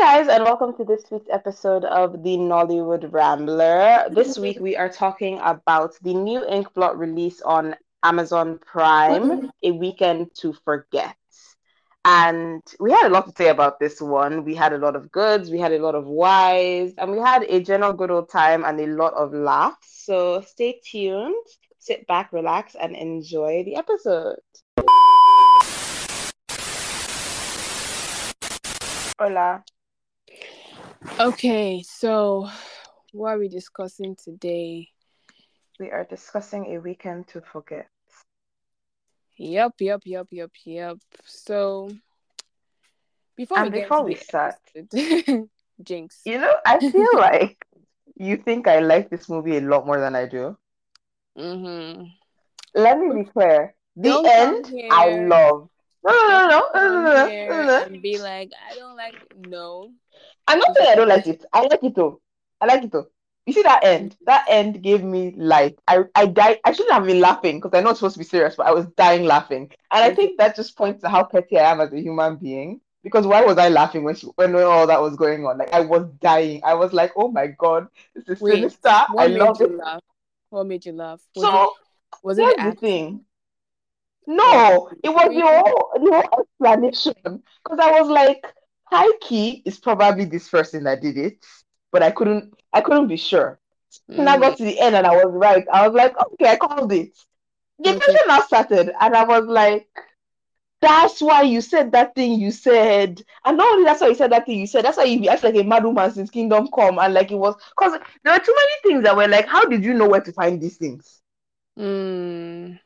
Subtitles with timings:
[0.00, 4.06] guys, and welcome to this week's episode of the Nollywood Rambler.
[4.10, 10.30] This week we are talking about the new Inkblot release on Amazon Prime, A Weekend
[10.36, 11.14] to Forget.
[12.06, 14.42] And we had a lot to say about this one.
[14.42, 17.42] We had a lot of goods, we had a lot of whys, and we had
[17.42, 20.04] a general good old time and a lot of laughs.
[20.06, 21.44] So stay tuned,
[21.78, 24.38] sit back, relax, and enjoy the episode.
[29.20, 29.62] Hola.
[31.20, 32.48] Okay, so
[33.12, 34.88] what are we discussing today?
[35.78, 37.88] We are discussing a weekend to forget.
[39.36, 40.98] Yep, yep, yep, yep, yep.
[41.24, 41.90] So
[43.36, 45.48] before And we before we start, into
[45.82, 46.20] Jinx.
[46.26, 47.66] you know, I feel like
[48.16, 50.56] you think I like this movie a lot more than I do.
[51.38, 52.04] Mm-hmm.
[52.74, 53.74] Let me be clear.
[53.96, 55.70] The Don't end, I love.
[56.04, 57.86] No, no, no, no, no, no, no, no, here no, no.
[57.86, 59.92] and be like, I don't like no.
[60.46, 61.44] I'm not saying I don't like it.
[61.52, 62.20] I like it though.
[62.60, 63.06] I like it though.
[63.46, 64.16] You see that end?
[64.26, 65.74] That end gave me life.
[65.88, 66.58] I I died.
[66.64, 68.72] I shouldn't have been laughing because I know it's supposed to be serious, but I
[68.72, 69.70] was dying laughing.
[69.90, 72.80] And I think that just points to how petty I am as a human being.
[73.02, 75.56] Because why was I laughing when she, when all that was going on?
[75.58, 76.60] Like I was dying.
[76.64, 78.90] I was like, oh my god, this is Wait, sinister.
[79.16, 79.72] I made love you it.
[79.76, 80.02] laugh?
[80.50, 81.20] What made you laugh?
[81.34, 81.70] Was So it
[82.22, 82.76] was it the the acting?
[82.76, 83.24] thing.
[84.26, 85.42] No, it was the Really?
[85.42, 87.42] whole the whole explanation.
[87.64, 88.44] Because I was like,
[88.84, 91.44] high key is probably this person that did it,
[91.92, 93.58] but I couldn't I couldn't be sure.
[94.14, 96.50] When I Mm, got to the end and I was right, I was like, okay,
[96.50, 97.16] I called it.
[97.78, 97.94] The okay.
[97.94, 99.88] person now started, and I was like,
[100.80, 103.22] that's why you said that thing you said.
[103.44, 105.44] And not only that's why you said that thing you said, that's why you act
[105.44, 106.98] like a mad woman since Kingdom Come.
[106.98, 109.84] And like it was because there were too many things that were like, how did
[109.84, 111.19] you know where to find these things?
[111.80, 112.78] Mm.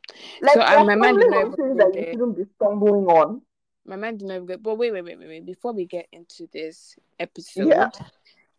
[0.42, 3.42] Like So I, my mind did not even that you shouldn't be stumbling on.
[3.84, 4.56] My mind did not even go.
[4.56, 5.46] But wait, wait, wait, wait, wait.
[5.46, 7.90] Before we get into this episode, Yeah.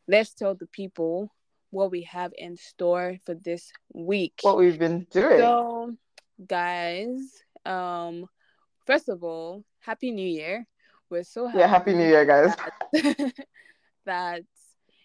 [0.08, 1.32] let's tell the people
[1.72, 4.40] what we have in store for this week.
[4.42, 5.40] What we've been doing.
[5.40, 5.96] So,
[6.46, 8.28] guys, um,
[8.86, 10.68] first of all, happy New Year.
[11.10, 12.56] We're so happy Yeah, happy New Year, guys.
[12.94, 13.34] that,
[14.06, 14.42] that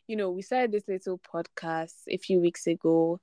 [0.06, 3.20] you know we started this little podcast a few weeks ago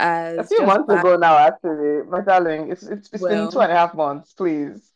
[0.00, 2.02] as A few just months back, ago now, actually.
[2.08, 4.92] My darling, it's it's, it's been two and a half months, please.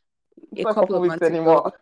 [0.53, 1.37] It's a couple couple of weeks months ago.
[1.37, 1.72] anymore.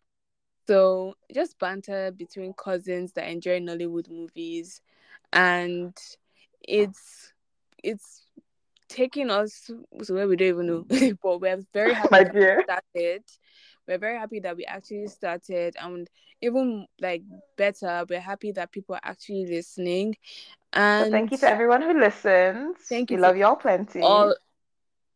[0.66, 4.80] So just banter between cousins that enjoy Nollywood movies,
[5.32, 5.96] and
[6.62, 7.32] it's
[7.82, 8.26] it's
[8.88, 10.84] taking us to where we don't even know.
[11.22, 13.22] but we're very happy My that we started.
[13.88, 16.08] We're very happy that we actually started, and
[16.40, 17.22] even like
[17.56, 20.16] better, we're happy that people are actually listening.
[20.74, 22.76] So And thank you to everyone who listens.
[22.88, 24.00] thank you to love y'all plenty.
[24.02, 24.34] all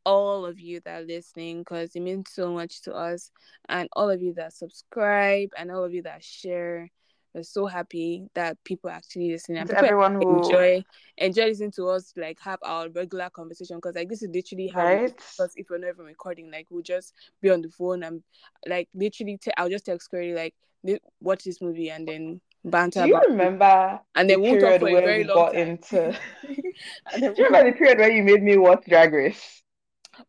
[0.05, 3.31] all of you that are listening because it means so much to us
[3.69, 6.89] and all of you that subscribe and all of you that share
[7.34, 10.84] we're so happy that people actually listening and To everyone who enjoy
[11.19, 14.83] enjoy listening to us like have our regular conversation because like this is literally how
[14.83, 15.16] right?
[15.37, 17.12] because if we're not even recording like we'll just
[17.43, 18.22] be on the phone and
[18.66, 23.00] like literally te- I'll just text Curry like "Li- watch this movie and then banter
[23.00, 25.25] Do you about remember and the then we won't talk period for a where very
[25.25, 26.19] we long got time into
[27.16, 29.62] Do you remember the period where you made me watch Drag Race?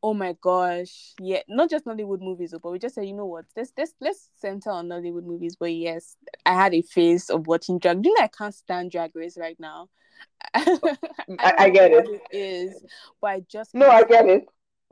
[0.04, 1.14] Oh my gosh.
[1.20, 3.94] Yeah, not just Nollywood movies, oh, but we just said, you know what, let's let's
[4.02, 5.56] let's center on Nollywood movies.
[5.56, 8.02] But yes, I had a phase of watching drag.
[8.02, 9.90] Do you know I can't stand drag race right now?
[10.54, 10.80] Oh,
[11.40, 12.06] I I, I get it.
[12.06, 12.84] it is,
[13.22, 14.46] but I just No, I get it.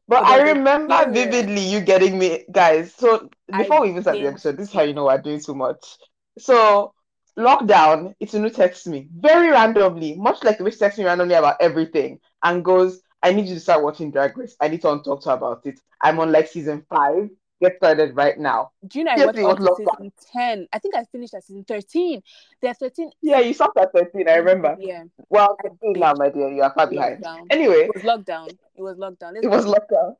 [0.07, 2.93] But oh But I remember period vividly you getting me, guys.
[2.93, 5.41] So I before we even start the episode, this is how you know we're doing
[5.41, 5.97] too much.
[6.37, 6.93] So
[7.37, 11.57] lockdown, Itunu texts me very randomly, much like the way she texts me randomly about
[11.59, 14.55] everything, and goes, "I need you to start watching Drag Race.
[14.61, 15.79] I need to talk to her about it.
[16.01, 17.29] I'm on like season five.
[17.61, 19.77] Get started right now." Do you know I Yes, watched lockdown.
[19.77, 20.67] season ten?
[20.73, 22.21] I think I finished at season thirteen.
[22.61, 23.11] There are thirteen.
[23.21, 24.75] Yeah, you stopped at 13, I remember.
[24.79, 26.49] Yeah, Well, I 13 now, my dear.
[26.51, 27.23] You are far behind.
[27.23, 27.47] lockdown.
[27.49, 28.49] Anyway, It was lockdown.
[28.75, 29.33] It was lockdown.
[29.33, 30.15] Let's it was lockdown.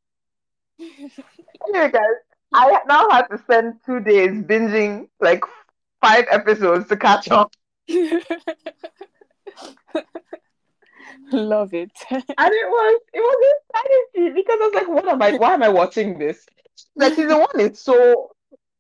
[1.67, 2.17] Anyway, guys,
[2.53, 5.43] I now had to spend two days binging like
[6.05, 7.51] five episodes to catch up.
[11.31, 11.91] Love it.
[12.37, 15.63] And it was it was insanity because I was like, what am I why am
[15.63, 16.45] I watching this?
[16.95, 18.31] Like season one is so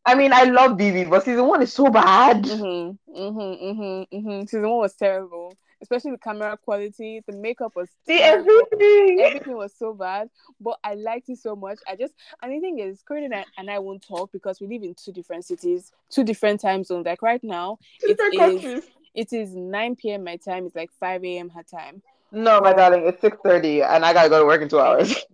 [0.05, 2.43] I mean I love BB, but season one is so bad.
[2.43, 4.41] Mm-hmm, mm-hmm, mm-hmm, mm-hmm.
[4.41, 7.21] Season one was terrible, especially the camera quality.
[7.27, 8.49] The makeup was terrible.
[8.71, 9.21] everything.
[9.21, 10.29] Everything was so bad,
[10.59, 11.79] but I liked it so much.
[11.87, 14.67] I just and the thing is, Corinne and I, and I won't talk because we
[14.67, 17.05] live in two different cities, two different time zones.
[17.05, 18.83] Like right now, it is countries.
[19.13, 20.23] it is nine p.m.
[20.23, 20.65] my time.
[20.65, 21.49] It's like five a.m.
[21.49, 22.01] her time.
[22.31, 25.15] No, my darling, it's six thirty and I gotta go to work in two hours.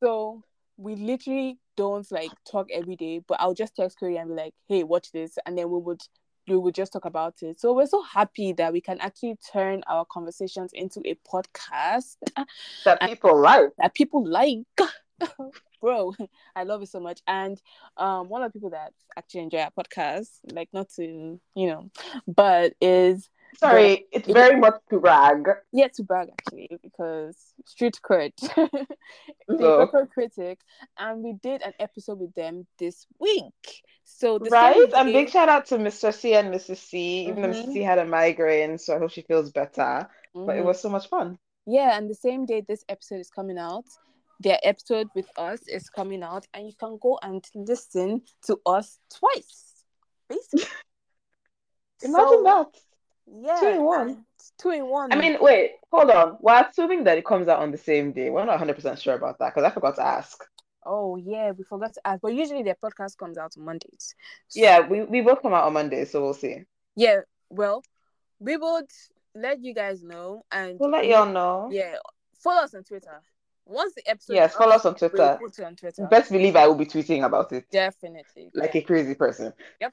[0.00, 0.44] So
[0.76, 4.54] we literally don't like talk every day, but I'll just text Curry and be like,
[4.68, 6.00] "Hey, watch this," and then we would
[6.50, 7.60] we would just talk about it.
[7.60, 12.16] So we're so happy that we can actually turn our conversations into a podcast
[12.84, 13.70] that people like.
[13.78, 14.58] That people like.
[15.80, 16.14] Bro,
[16.56, 17.20] I love it so much.
[17.26, 17.60] And
[17.96, 21.90] um one of the people that actually enjoy our podcast, like not to, you know,
[22.26, 25.48] but is Sorry, the, it's very much to brag.
[25.72, 28.32] Yeah, to brag actually, because street cred.
[29.48, 30.06] the so.
[30.12, 30.60] critic,
[30.98, 33.82] and we did an episode with them this week.
[34.04, 36.14] So this right, and big shout out to Mr.
[36.14, 36.76] C and Mrs.
[36.76, 37.26] C.
[37.28, 37.52] Even mm-hmm.
[37.52, 37.72] though Mrs.
[37.72, 39.80] C had a migraine, so I hope she feels better.
[39.80, 40.46] Mm-hmm.
[40.46, 40.68] But it mm-hmm.
[40.68, 41.38] was so much fun.
[41.66, 43.84] Yeah, and the same day this episode is coming out,
[44.40, 48.98] their episode with us is coming out, and you can go and listen to us
[49.12, 49.84] twice,
[50.28, 50.64] basically.
[52.02, 52.80] Imagine so, that.
[53.30, 53.60] Yeah.
[53.60, 54.24] Two in one.
[54.58, 55.12] Two in one.
[55.12, 56.38] I mean, wait, hold on.
[56.40, 58.30] We're assuming that it comes out on the same day.
[58.30, 60.44] We're not 100% sure about that because I forgot to ask.
[60.84, 62.20] Oh, yeah, we forgot to ask.
[62.22, 64.14] But usually their podcast comes out on Mondays.
[64.48, 64.60] So...
[64.60, 66.62] Yeah, we, we both come out on Mondays, so we'll see.
[66.96, 67.20] Yeah,
[67.50, 67.82] well,
[68.38, 68.90] we would
[69.34, 70.44] let you guys know.
[70.50, 71.68] and We'll let y'all know.
[71.70, 71.96] Yeah,
[72.42, 73.20] follow us on Twitter.
[73.66, 75.38] Once the episode yes, follow us on Twitter.
[75.38, 76.06] We'll on Twitter.
[76.06, 77.70] Best believe I will be tweeting about it.
[77.70, 78.50] Definitely.
[78.54, 79.52] Like a crazy person.
[79.78, 79.92] Yep.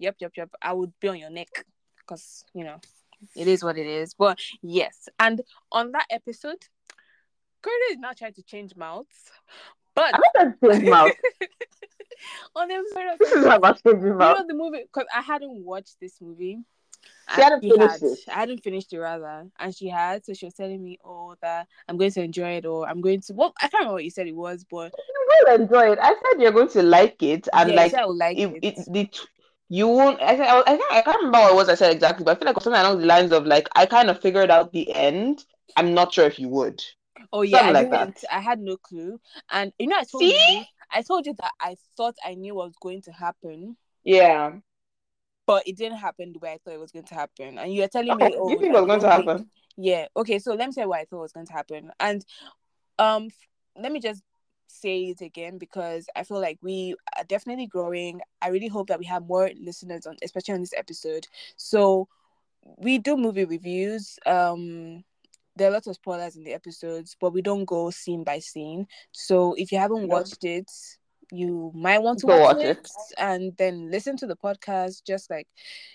[0.00, 0.50] Yep, yep, yep.
[0.60, 1.48] I would be on your neck
[2.08, 2.80] because you know
[3.36, 4.14] it is what it is.
[4.14, 5.40] But yes, and
[5.70, 6.64] on that episode,
[7.62, 9.30] Curtis is now trying to change mouths,
[9.94, 10.20] but I'm
[10.62, 11.14] not change mouths.
[12.56, 15.64] on the episode, of, this is about changing You know the movie because I hadn't
[15.64, 16.58] watched this movie.
[17.34, 18.18] She hadn't she finished had, it.
[18.28, 20.24] I hadn't finished it rather, and she had.
[20.24, 23.20] So she was telling me, "Oh, that I'm going to enjoy it, or I'm going
[23.22, 25.98] to." Well, I can't remember what you said it was, but you will enjoy it.
[26.00, 28.78] I said you're going to like it, and yeah, like, like it, it.
[28.78, 29.10] it the
[29.68, 32.24] you won't I, I, I, can't, I can't remember what it was I said exactly,
[32.24, 34.72] but I feel like something along the lines of like I kind of figured out
[34.72, 35.44] the end.
[35.76, 36.82] I'm not sure if you would.
[37.32, 38.24] Oh yeah, I like that.
[38.30, 39.20] I had no clue.
[39.50, 40.32] And you know I told See?
[40.32, 43.76] you I told you that I thought I knew what was going to happen.
[44.04, 44.52] Yeah.
[45.46, 47.58] But it didn't happen the way I thought it was going to happen.
[47.58, 49.50] And you were telling okay, me oh, you think it was going to happen.
[49.76, 50.06] Yeah.
[50.16, 51.90] Okay, so let me say what I thought was going to happen.
[52.00, 52.24] And
[52.98, 53.28] um
[53.76, 54.22] let me just
[54.68, 58.20] say it again because I feel like we are definitely growing.
[58.40, 61.26] I really hope that we have more listeners on, especially on this episode.
[61.56, 62.08] So
[62.76, 64.18] we do movie reviews.
[64.26, 65.04] Um,
[65.56, 68.86] there are lots of spoilers in the episodes, but we don't go scene by scene.
[69.12, 70.70] So if you haven't watched it,
[71.32, 72.88] you might want to watch, watch it, it
[73.18, 75.48] and then listen to the podcast, just like,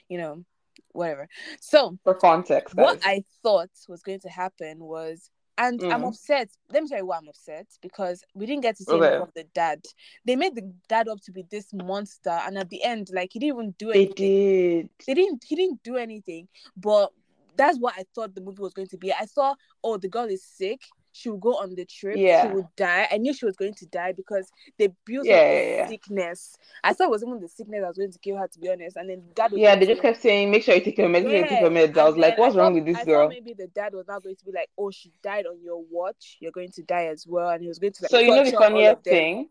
[0.10, 0.44] you know,
[0.92, 1.28] whatever.
[1.60, 2.84] So for context, guys.
[2.84, 5.94] what I thought was going to happen was and mm.
[5.94, 6.50] I'm upset.
[6.72, 9.18] Let me tell you why I'm upset because we didn't get to see okay.
[9.18, 9.84] of the dad.
[10.26, 13.40] They made the dad up to be this monster, and at the end, like he
[13.40, 14.10] didn't even do anything.
[14.10, 14.90] They did.
[15.08, 15.44] They didn't.
[15.46, 16.48] He didn't do anything.
[16.76, 17.12] But
[17.56, 19.14] that's what I thought the movie was going to be.
[19.14, 20.82] I thought, oh, the girl is sick
[21.14, 22.18] she would go on the trip.
[22.18, 22.48] Yeah.
[22.48, 23.08] She would die.
[23.10, 25.88] I knew she was going to die because they built yeah, up yeah, yeah.
[25.88, 26.58] sickness.
[26.84, 28.70] I thought it was even the sickness that was going to kill her, to be
[28.70, 28.98] honest.
[28.98, 31.48] And then dad Yeah, they just kept saying, make sure you take your meds, yeah.
[31.48, 31.96] take your meds.
[31.98, 33.30] I was like, what's wrong with this I girl?
[33.30, 36.38] maybe the dad was not going to be like, oh, she died on your watch.
[36.40, 37.50] You're going to die as well.
[37.50, 39.50] And he was going to like, So you know the funniest thing?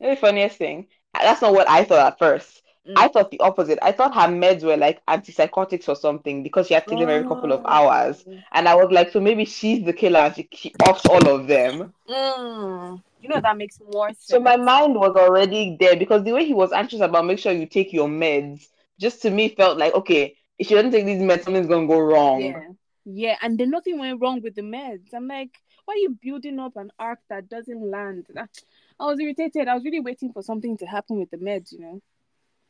[0.00, 0.88] You know the funniest thing?
[1.12, 2.62] That's not what I thought at first.
[2.88, 2.94] Mm.
[2.96, 3.78] I thought the opposite.
[3.80, 7.28] I thought her meds were like antipsychotics or something because she had taken them every
[7.28, 8.24] couple of hours.
[8.28, 8.36] Oh.
[8.52, 11.46] And I was like, so maybe she's the killer and she, she offs all of
[11.46, 11.92] them.
[12.08, 13.00] Mm.
[13.20, 14.26] You know, that makes more sense.
[14.26, 17.52] So my mind was already there because the way he was anxious about make sure
[17.52, 18.66] you take your meds,
[18.98, 21.94] just to me felt like, okay, if she doesn't take these meds, something's going to
[21.94, 22.42] go wrong.
[22.42, 22.68] Yeah.
[23.04, 25.12] Yeah, and then nothing went wrong with the meds.
[25.12, 25.50] I'm like,
[25.84, 28.26] why are you building up an arc that doesn't land?
[28.36, 29.66] I was irritated.
[29.66, 32.00] I was really waiting for something to happen with the meds, you know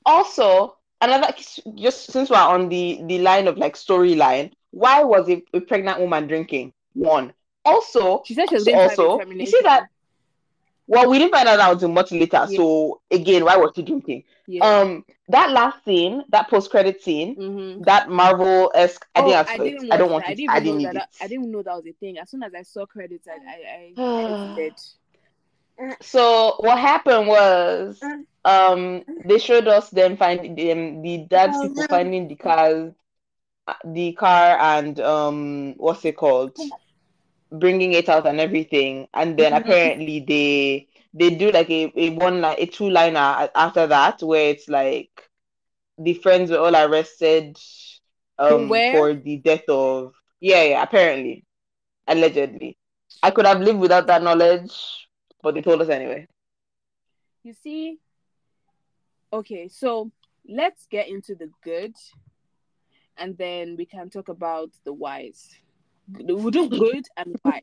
[0.06, 1.28] also another
[1.74, 6.00] just since we're on the the line of like storyline why was a, a pregnant
[6.00, 7.32] woman drinking one
[7.64, 9.88] also she said she was also you see that
[10.86, 12.56] well we didn't find that out until much later yeah.
[12.56, 14.64] so again why was she drinking yeah.
[14.64, 17.82] um that last scene that post-credit scene mm-hmm.
[17.82, 20.32] that marvel esque oh, i didn't, I, didn't I don't want that.
[20.32, 21.08] it i didn't, I didn't need that.
[21.20, 23.92] i didn't know that was a thing as soon as i saw credits i i,
[23.96, 24.70] I, I
[26.00, 28.00] so what happened was
[28.44, 32.92] um they showed us them finding them the dad's oh, people finding the cars
[33.84, 36.56] the car and um what's it called?
[37.50, 39.08] Bringing it out and everything.
[39.14, 39.62] And then mm-hmm.
[39.62, 44.50] apparently they they do like a, a one like a two liner after that where
[44.50, 45.10] it's like
[45.98, 47.56] the friends were all arrested
[48.38, 51.44] um for the death of yeah yeah apparently.
[52.08, 52.76] Allegedly.
[53.22, 55.01] I could have lived without that knowledge
[55.42, 56.26] but they told us anyway.
[57.44, 57.98] You see,
[59.32, 60.10] okay, so
[60.48, 61.94] let's get into the good,
[63.16, 65.48] and then we can talk about the whys.
[66.08, 67.62] We'll do good and why.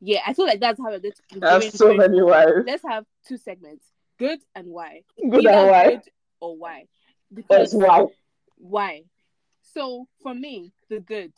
[0.00, 1.40] yeah, I feel like that's how we're going to.
[1.40, 2.48] There's so many whys.
[2.66, 3.84] Let's have two segments:
[4.18, 5.02] good and why.
[5.30, 5.90] Good Either and why.
[5.90, 6.02] Good
[6.40, 6.84] or why.
[7.32, 8.06] because That's why.
[8.56, 9.02] why?
[9.74, 11.32] So for me, the good,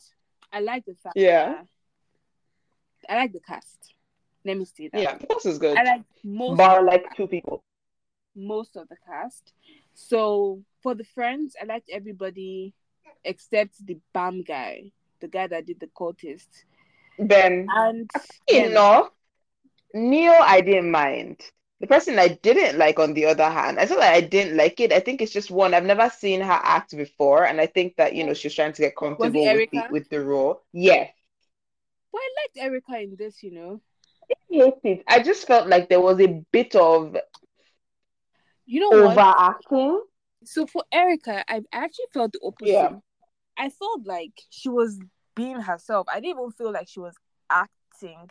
[0.53, 1.17] I like the fact.
[1.17, 1.63] Yeah.
[3.09, 3.93] I like the cast.
[4.45, 5.01] Let me say that.
[5.01, 5.77] Yeah, this is good.
[5.77, 7.63] I like most Bar like two people.
[8.35, 9.53] most of the cast.
[9.93, 12.73] So for the friends, I liked everybody
[13.25, 16.47] except the BAM guy, the guy that did the cultist.
[17.19, 17.67] Ben.
[17.69, 18.09] And
[18.49, 19.09] you then- know,
[19.93, 21.41] Neo, I didn't mind.
[21.81, 24.81] The person I didn't like, on the other hand, I feel like I didn't like
[24.81, 24.91] it.
[24.91, 28.13] I think it's just one I've never seen her act before, and I think that
[28.15, 30.61] you know she's trying to get comfortable with the with the role.
[30.73, 31.09] Yes,
[32.11, 33.81] Well, I liked Erica in this, you know.
[34.51, 35.03] I hate it.
[35.07, 37.15] I just felt like there was a bit of
[38.65, 39.17] You know what?
[39.17, 40.01] overacting.
[40.45, 42.71] So for Erica, I actually felt the opposite.
[42.71, 42.91] Yeah.
[43.57, 44.99] I felt like she was
[45.35, 46.07] being herself.
[46.11, 47.15] I didn't even feel like she was
[47.49, 48.29] acting.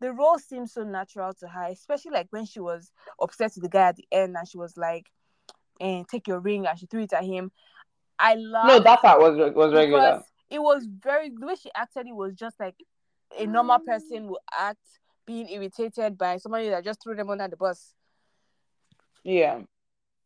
[0.00, 3.70] The role seemed so natural to her, especially like when she was upset with the
[3.70, 5.06] guy at the end and she was like,
[5.80, 7.50] and take your ring and she threw it at him.
[8.18, 8.68] I laughed.
[8.68, 10.00] No, that part was was regular.
[10.00, 12.76] because it was very the way she acted it was just like
[13.38, 13.84] a normal mm.
[13.84, 14.78] person would act
[15.26, 17.94] being irritated by somebody that just threw them under the bus.
[19.24, 19.60] Yeah.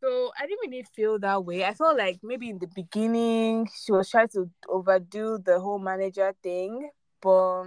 [0.02, 1.64] so i didn't really feel that way.
[1.64, 6.35] I felt like maybe in the beginning she was trying to overdo the whole manager
[6.42, 6.90] thing
[7.23, 7.62] but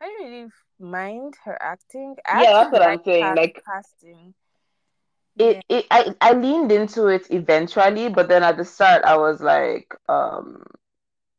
[0.00, 2.16] i didn't really mind her acting.
[2.26, 4.34] I Yeah, that's what I'm saying, like- casting.
[5.36, 9.40] It, it I, I leaned into it eventually, but then at the start I was
[9.40, 10.64] like, um,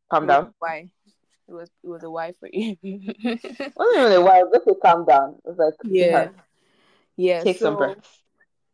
[0.10, 0.54] calm down.
[0.60, 0.90] why
[1.50, 4.76] it was it was a why for you It wasn't even a while, just to
[4.82, 5.36] calm down.
[5.46, 6.30] It was like, yeah
[7.18, 8.10] yeah take some so- breaths.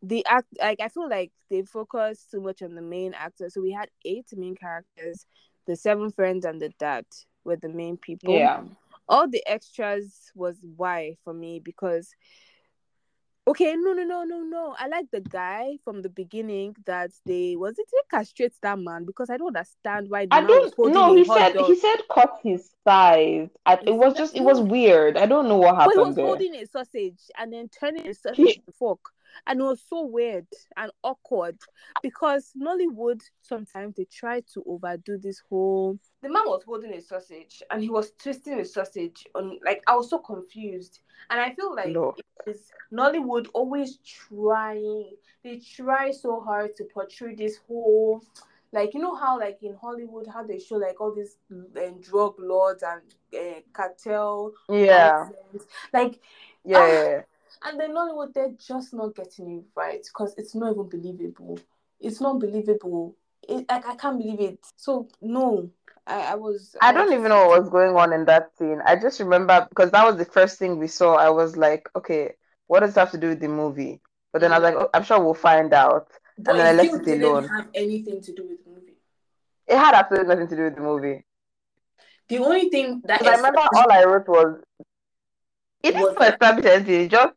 [0.03, 3.49] the act like I feel like they focused too much on the main actor.
[3.49, 5.25] So we had eight main characters,
[5.67, 7.05] the seven friends and the dad
[7.43, 8.33] were the main people.
[8.35, 8.63] Yeah.
[9.07, 12.09] All the extras was why for me because
[13.47, 14.75] okay, no no no no no.
[14.77, 19.05] I like the guy from the beginning that they was it they castrate that man
[19.05, 20.73] because I don't understand why the I don't
[21.09, 21.67] a He said dog.
[21.67, 23.49] he said cut his thighs.
[23.65, 25.17] I, it was just it was weird.
[25.17, 26.25] I don't know what But he was there.
[26.25, 29.11] holding a sausage and then turning a sausage into fork.
[29.47, 31.57] And it was so weird and awkward
[32.01, 35.97] because Nollywood sometimes they try to overdo this whole.
[36.21, 39.95] The man was holding a sausage and he was twisting the sausage on like I
[39.95, 40.99] was so confused.
[41.29, 42.15] And I feel like No.
[42.45, 45.11] it's Nollywood always trying.
[45.43, 48.23] They try so hard to portray this whole
[48.71, 52.35] like you know how like in Hollywood how they show like all these um, drug
[52.39, 53.01] lords and
[53.33, 55.27] uh, cartel Yeah.
[55.29, 55.69] nonsense.
[55.93, 56.19] Like,
[56.63, 56.77] Yeah.
[56.79, 56.87] Ah.
[56.87, 57.21] yeah, yeah.
[57.65, 61.59] And then Nollywood, they're just not getting it right because it's not even believable.
[61.99, 63.15] It's not believable.
[63.47, 64.59] It, like, I can't believe it.
[64.77, 65.69] So, no,
[66.05, 66.75] I, I was.
[66.81, 68.81] I don't even know what was going on in that scene.
[68.85, 71.15] I just remember because that was the first thing we saw.
[71.15, 72.33] I was like, okay,
[72.67, 74.01] what does that have to do with the movie?
[74.31, 76.09] But then I was like, oh, I'm sure we'll find out.
[76.37, 77.47] But then I left it didn't alone.
[77.47, 78.97] have anything to do with the movie.
[79.67, 81.25] It had absolutely nothing to do with the movie.
[82.27, 84.61] The only thing that I remember all I wrote was
[85.81, 87.33] it Was- didn't establish anything, it's just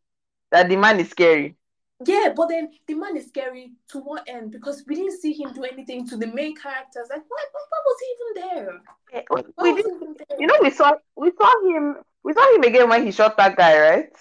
[0.51, 1.57] that the man is scary.
[2.05, 4.53] Yeah, but then the man is scary to what end?
[4.53, 7.09] Because we didn't see him do anything to the main characters.
[7.11, 8.81] Like, why, why, why was he even there?
[9.13, 10.39] Eh, why We was did, he even there?
[10.39, 13.57] you know, we saw we saw him we saw him again when he shot that
[13.57, 14.13] guy, right?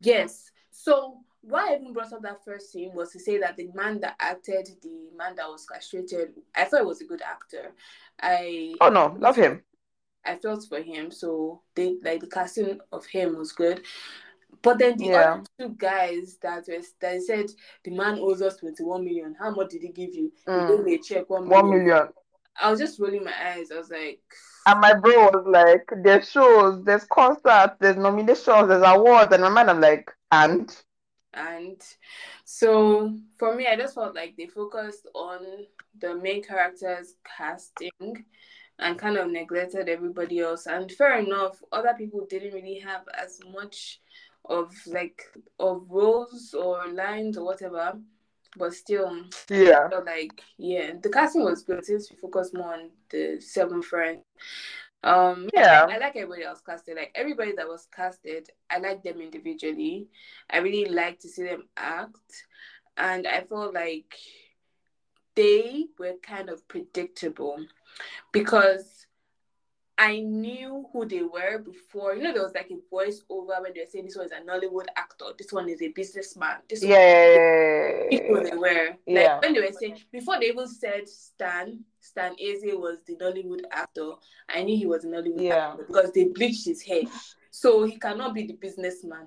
[0.00, 0.50] Yes.
[0.70, 4.00] So why I even brought up that first scene was to say that the man
[4.00, 7.72] that acted, the man that was castrated, I thought he was a good actor.
[8.20, 9.62] I Oh no, love him.
[10.24, 13.82] I felt for him, so they like the casting of him was good.
[14.62, 15.32] But then the Yeah.
[15.32, 17.46] other two guys that was that said
[17.84, 19.34] the man owes us twenty one million.
[19.38, 20.32] How much did he give you?
[20.46, 20.68] He Mm.
[20.68, 21.66] gave me a check one million.
[21.66, 22.08] One million.
[22.60, 23.70] I was just rolling my eyes.
[23.72, 24.20] I was like,
[24.66, 29.32] And my bro was like, there's shows, there's concerts, there's nominations, there's awards.
[29.32, 30.70] And my mind, I'm like, and?
[31.32, 31.80] and
[32.44, 35.38] so for me i just felt like they focused on
[36.00, 38.24] the main characters casting
[38.80, 43.38] and kind of neglected everybody else and fair enough other people didn't really have as
[43.52, 44.00] much
[44.50, 45.22] of like
[45.58, 47.94] of roles or lines or whatever
[48.56, 49.88] but still Yeah.
[50.04, 54.24] Like yeah the casting was good since we focused more on the seven friends
[55.04, 55.86] um Yeah.
[55.88, 56.96] I like everybody else casted.
[56.96, 60.08] Like everybody that was casted, I like them individually.
[60.50, 62.44] I really like to see them act,
[62.98, 64.14] and I felt like
[65.36, 67.64] they were kind of predictable
[68.30, 68.99] because
[70.02, 72.14] I knew who they were before.
[72.14, 74.32] You know, there was like a voice over when they were saying this one is
[74.32, 78.06] a Nollywood actor, this one is a businessman, this one Yeah.
[78.08, 78.96] people they were.
[79.06, 79.34] Yeah.
[79.34, 83.60] Like when they were saying before they even said Stan, Stan Eze was the Nollywood
[83.70, 84.12] actor.
[84.48, 85.72] I knew he was a Nollywood Yeah.
[85.72, 87.02] actor because they bleached his hair.
[87.50, 89.26] So he cannot be the businessman.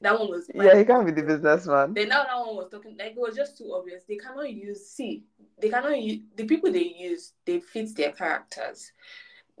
[0.00, 1.94] That one was Yeah, he can't be the businessman.
[1.94, 4.02] Then now that one was talking like it was just too obvious.
[4.08, 5.22] They cannot use see,
[5.62, 8.90] they cannot use the people they use, they fit their characters.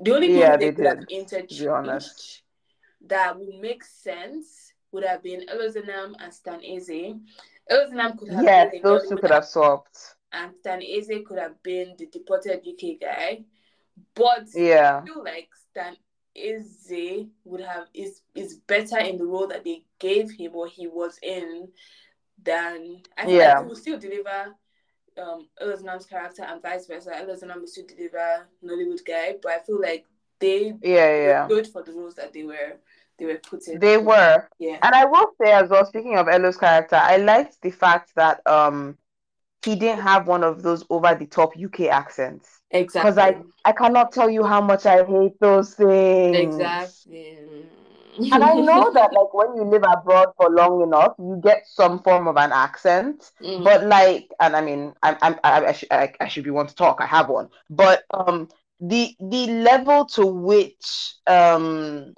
[0.00, 2.42] The only people Yeah, they, they could have interchanged
[3.06, 7.14] that would make sense would have been Elozonam and Stan Eze.
[7.70, 10.16] Elozonam could have Yes, been those two could have swapped.
[10.32, 13.44] and Stan Eze could have been the deported UK guy.
[14.14, 15.00] But Yeah.
[15.02, 15.96] I feel like Stan
[16.36, 20.86] Eze would have is is better in the role that they gave him or he
[20.86, 21.68] was in
[22.42, 23.48] than I feel Yeah.
[23.54, 24.54] like he will still deliver
[25.18, 27.10] um Elozonam's character and vice versa.
[27.10, 30.06] Elozonam will still deliver Nollywood guy, but I feel like
[30.38, 31.48] they Yeah, were yeah.
[31.48, 32.78] good for the roles that they were
[33.18, 33.78] they were put in.
[33.80, 34.48] They were.
[34.58, 34.78] yeah.
[34.82, 38.46] And I will say as well, speaking of Elo's character, I liked the fact that
[38.46, 38.96] um
[39.64, 42.60] he didn't have one of those over the top UK accents.
[42.70, 43.10] Exactly.
[43.10, 46.38] Because I I cannot tell you how much I hate those things.
[46.38, 47.68] Exactly.
[48.18, 52.02] And I know that like when you live abroad for long enough, you get some
[52.02, 53.30] form of an accent.
[53.42, 53.64] Mm.
[53.64, 56.66] But like, and I mean, I'm, I'm I, I, should, I, I should be one
[56.66, 57.00] to talk.
[57.00, 58.48] I have one, but um,
[58.80, 62.14] the the level to which um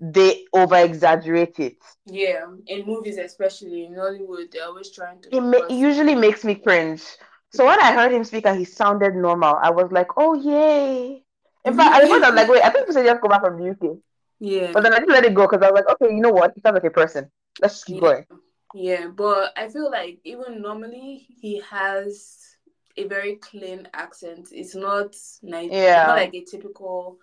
[0.00, 1.76] they over exaggerate it,
[2.06, 5.34] yeah, in movies especially in Hollywood, they're always trying to.
[5.36, 7.02] it, ma- it usually makes me cringe.
[7.50, 11.22] So when I heard him speak and he sounded normal, I was like, oh yay.
[11.64, 13.64] In fact, I was like, wait, I think we should just go back from the
[13.70, 13.98] UK.
[14.42, 14.72] Yeah.
[14.72, 16.52] But then I just let it go because I was like, okay, you know what?
[16.54, 17.30] He sounds like a person.
[17.60, 18.00] Let's just keep Yeah.
[18.00, 18.26] going.
[18.74, 22.56] Yeah, but I feel like even normally he has
[22.96, 24.48] a very clean accent.
[24.50, 26.06] It's not Ni- it's Yeah.
[26.06, 27.18] not like a typical,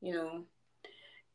[0.00, 0.44] you know,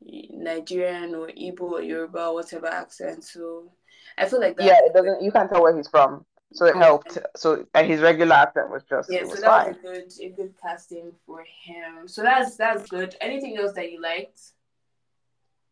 [0.01, 3.23] Nigerian or Igbo or Yoruba or whatever accent.
[3.23, 3.71] So
[4.17, 4.65] I feel like that.
[4.65, 5.21] Yeah, it doesn't.
[5.23, 6.83] You can't tell where he's from, so it Yeah.
[6.83, 7.17] helped.
[7.37, 9.77] So and his regular accent was just Yeah, it so was that fine.
[9.81, 12.07] was a good a good casting for him.
[12.07, 13.15] So that's that's good.
[13.21, 14.41] Anything else that you liked?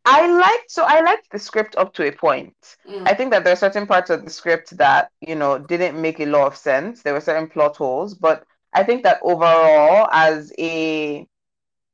[0.06, 2.56] I liked so I liked the script up to a point.
[2.88, 3.08] Mm.
[3.08, 6.20] I think that there are certain parts of the script that you know didn't make
[6.20, 7.02] a lot of sense.
[7.02, 8.44] There were certain plot holes, but
[8.74, 11.28] I think that overall, as a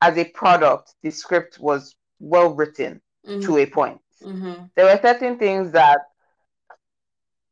[0.02, 3.42] as a product, the script was well written Mhm.
[3.46, 4.02] to a point.
[4.24, 4.70] Mhm.
[4.76, 6.00] There were certain things that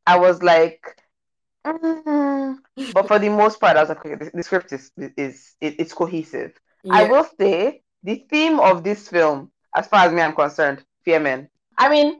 [0.07, 1.01] I was like,
[1.65, 2.59] "Mm."
[2.93, 5.79] but for the most part, I was like, okay, the, the script is is it,
[5.79, 6.53] it's cohesive.
[6.89, 11.19] I will say the theme of this film, as far as me I'm concerned, fear
[11.19, 11.49] men.
[11.77, 12.17] I mean,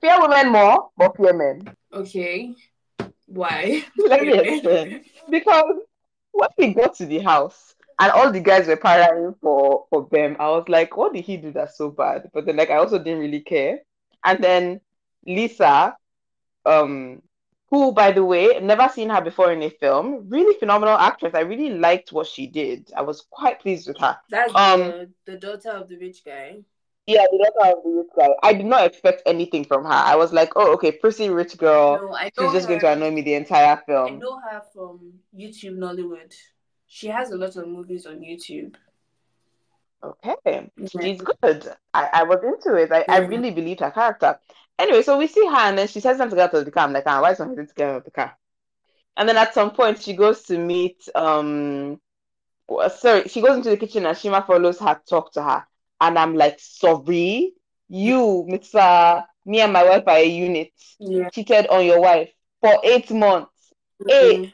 [0.00, 1.74] fear women more, but fear men.
[1.92, 2.54] Okay.
[3.26, 3.84] Why?
[3.98, 5.04] Let me explain.
[5.30, 5.74] Because
[6.32, 10.36] when we got to the house and all the guys were partying for for them,
[10.38, 12.30] I was like, what did he do that's so bad?
[12.32, 13.80] But then like I also didn't really care.
[14.24, 14.80] And then
[15.26, 15.96] Lisa,
[16.66, 17.22] um,
[17.70, 21.34] who by the way, never seen her before in a film, really phenomenal actress.
[21.34, 22.90] I really liked what she did.
[22.96, 24.16] I was quite pleased with her.
[24.30, 26.58] That's Um, the, the daughter of the rich guy.
[27.06, 28.28] Yeah, the daughter of the rich guy.
[28.42, 29.90] I did not expect anything from her.
[29.90, 32.00] I was like, oh, okay, pretty rich girl.
[32.00, 34.14] No, She's just going to annoy me the entire film.
[34.14, 36.32] I know her from YouTube Nollywood.
[36.86, 38.76] She has a lot of movies on YouTube.
[40.24, 41.72] Okay, she's good.
[41.94, 42.92] I, I was into it.
[42.92, 44.38] I, I really believed her character.
[44.78, 46.70] Anyway, so we see her and then she says something to get out of the
[46.70, 46.84] car.
[46.84, 48.36] I'm like, ah, why is something to get out of the car?
[49.16, 52.00] And then at some point she goes to meet um
[52.96, 55.66] sorry, she goes into the kitchen and Shima follows her, talk to her.
[56.02, 57.52] And I'm like, sorry,
[57.88, 59.24] you, Mr.
[59.46, 60.72] Me and my wife are a unit.
[60.98, 61.28] Yeah.
[61.30, 63.72] Cheated on your wife for eight months.
[64.10, 64.52] Eight.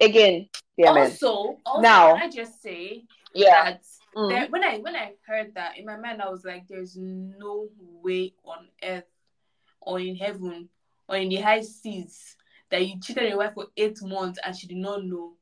[0.00, 0.90] Again, yeah.
[0.90, 3.64] Also, also Now- can I just say Yeah.
[3.64, 3.82] that
[4.14, 4.28] Mm.
[4.30, 7.68] there, when I when I heard that in my mind, I was like, "There's no
[7.78, 9.04] way on earth,
[9.80, 10.68] or in heaven,
[11.08, 12.36] or in the high seas
[12.70, 15.35] that you cheated on your wife for eight months and she did not know."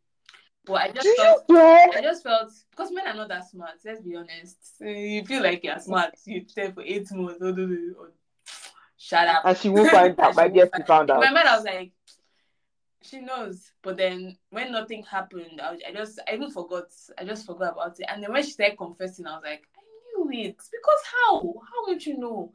[0.66, 1.44] But I just felt.
[1.50, 3.72] I just felt because men are not that smart.
[3.84, 4.56] Let's be honest.
[4.80, 6.14] You feel like you're smart.
[6.24, 7.38] You stay for eight months.
[7.42, 7.54] Oh,
[8.00, 8.06] oh.
[8.96, 9.42] Shut up.
[9.44, 10.34] And she won't find out.
[10.34, 11.34] My she dear, she found In my out.
[11.34, 11.92] mind, I was like,
[13.02, 13.70] she knows.
[13.82, 16.86] But then when nothing happened, I, was- I just, I even forgot.
[17.18, 18.06] I just forgot about it.
[18.08, 20.56] And then when she started confessing, I was like, I knew it.
[20.56, 21.40] Because how?
[21.42, 22.52] How would you know?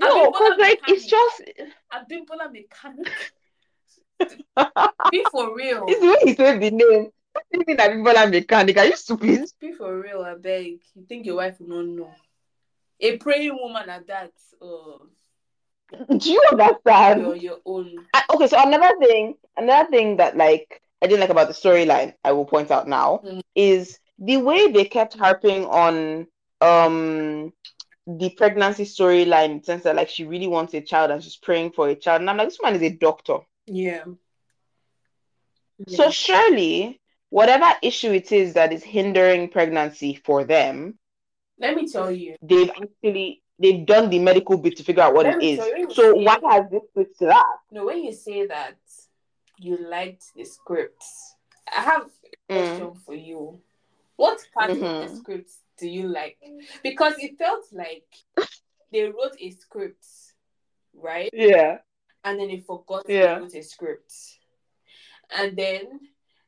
[0.00, 1.42] No, because like it's just
[1.92, 3.06] I've been Bola mechanic.
[5.10, 5.84] Be for real.
[5.88, 7.10] it's the way he said the name.
[7.52, 8.76] Thinking that people are mechanic.
[8.78, 9.48] Are you stupid?
[9.60, 10.80] Be for real, I beg.
[10.94, 12.10] You think your wife will not know?
[13.00, 15.06] A praying woman at that, oh,
[16.16, 17.22] Do you understand?
[17.22, 18.06] you're your own.
[18.12, 22.14] And- okay, so another thing, another thing that like I didn't like about the storyline,
[22.24, 23.40] I will point out now, Mm.
[23.54, 26.26] is the way they kept harping on
[26.60, 27.52] um
[28.08, 31.36] the pregnancy storyline in the sense that like she really wants a child and she's
[31.36, 32.20] praying for a child.
[32.20, 33.38] And I'm like, this man is a doctor.
[33.68, 34.04] Yeah.
[35.88, 37.00] So surely
[37.30, 40.98] whatever issue it is that is hindering pregnancy for them,
[41.58, 42.36] let me tell you.
[42.42, 45.58] they've actually they've done the medical bit to figure out what Let it is.
[45.58, 47.56] you, So why has this switched to that?
[47.70, 48.76] No, when you say that
[49.58, 51.02] you liked the script,
[51.76, 52.10] I have
[52.48, 52.66] a Mm.
[52.66, 53.60] question for you.
[54.16, 55.16] What part of the Mhm.
[55.16, 56.38] script do you like?
[56.82, 58.06] Because it felt like
[58.90, 60.04] they wrote a script,
[60.94, 61.30] right?
[61.32, 61.78] Yeah.
[62.24, 63.34] And then they forgot Yeah.
[63.36, 64.12] they wrote a script.
[65.36, 66.00] And then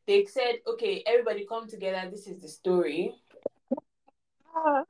[0.07, 2.11] they said, okay, everybody come together.
[2.11, 3.15] This is the story.
[4.55, 4.85] Ah.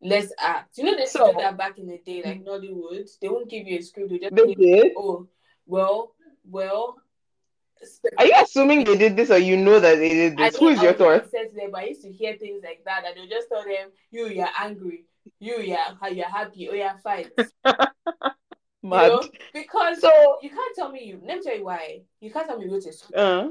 [0.00, 0.78] Let's act.
[0.78, 3.08] You know, they to So- that back in the day, like Nollywood.
[3.20, 4.10] They won't give you a script.
[4.10, 4.92] They just They did.
[4.96, 5.26] oh,
[5.66, 6.14] well,
[6.44, 6.98] well.
[8.16, 10.58] Are you assuming they did this or you know that they did I this?
[10.58, 11.28] Who is your I not source?
[11.32, 14.48] but I used to hear things like that, and they'll just tell them, "You, you're
[14.58, 15.04] angry.
[15.38, 16.68] You, you're, you're happy.
[16.68, 16.94] Oh, you're
[18.82, 19.08] fight." You Mad.
[19.08, 19.28] know?
[19.52, 21.20] Because So, you can't tell me you.
[21.24, 22.02] Let me tell you why.
[22.20, 23.48] You can't tell me you wrote a script uh,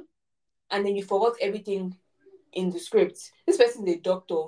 [0.71, 1.95] and then you forgot everything
[2.53, 3.31] in the script.
[3.45, 4.43] This person is a doctor.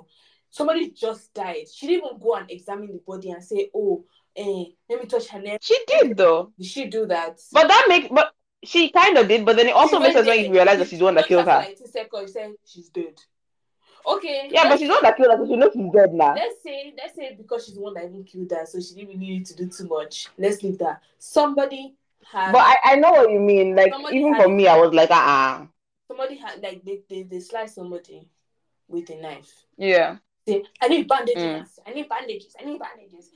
[0.50, 1.68] Somebody just died.
[1.72, 4.04] She didn't even go and examine the body and say, "Oh,
[4.36, 6.52] eh, let me touch her neck." she did though.
[6.58, 7.38] Did she do that?
[7.52, 8.32] But that makes, but
[8.64, 9.44] she kind of did.
[9.44, 11.28] But then it also She makes us when you realize that she's the one that
[11.28, 11.62] killed her.
[11.62, 13.20] Seconds, she said she's dead.
[14.06, 14.48] Okay.
[14.50, 16.34] Yeah, but she's not that killed her, so she knows she's dead now.
[16.34, 19.08] let's say let's say because she's the one that even killed her, so she didn't
[19.08, 20.28] really need to do too much.
[20.38, 21.02] Let's leave that.
[21.18, 23.74] Somebody had But I, I know what you mean.
[23.76, 25.66] Like even for me, I was like, uh, uh
[26.08, 28.28] somebody had like they, they, they slice somebody
[28.88, 29.64] with a knife.
[29.76, 30.16] yeah.
[30.48, 31.66] Say, I need bandages, Mm.
[31.86, 33.30] I need bandages, I need bandages.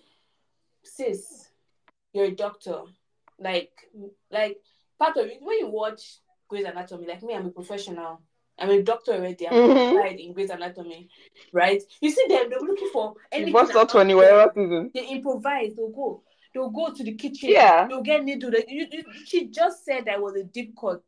[0.82, 1.50] Sis,
[2.12, 2.82] you're a doctor.
[3.38, 3.72] Like
[4.30, 4.60] like
[4.98, 8.22] part of it when you watch Grey's Anatomy, like me, I'm a professional.
[8.58, 9.48] I'm a doctor already.
[9.48, 9.72] I'm Mhm.
[9.90, 11.08] qualified in Grey's Anatomy,
[11.52, 11.82] right?
[12.00, 13.52] You see them, they're looking for anything.
[13.52, 14.16] bust out around twenty them.
[14.18, 14.90] whatever season.
[14.94, 15.74] They improvise.
[15.74, 16.22] They'll go.
[16.52, 17.50] They'll go to the kitchen.
[17.50, 17.88] Yeah.
[17.88, 18.50] They'll get needle.
[18.52, 21.02] They- You, you, she just said that was a deep cut.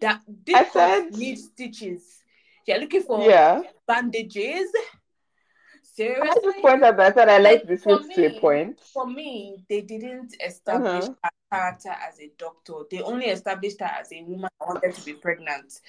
[0.00, 2.18] That deep I cut said- needs stitches.
[2.66, 3.62] You're looking for Yeah.
[3.86, 4.68] bandages.
[4.74, 6.40] I Seriously.
[6.42, 8.80] just pointed out that I said I Like, for script to a point.
[8.80, 11.30] For me, they didn't establish Uh-huh.
[11.52, 12.74] Character as a doctor.
[12.90, 15.80] They only established her as a woman that wanted to be pregnant.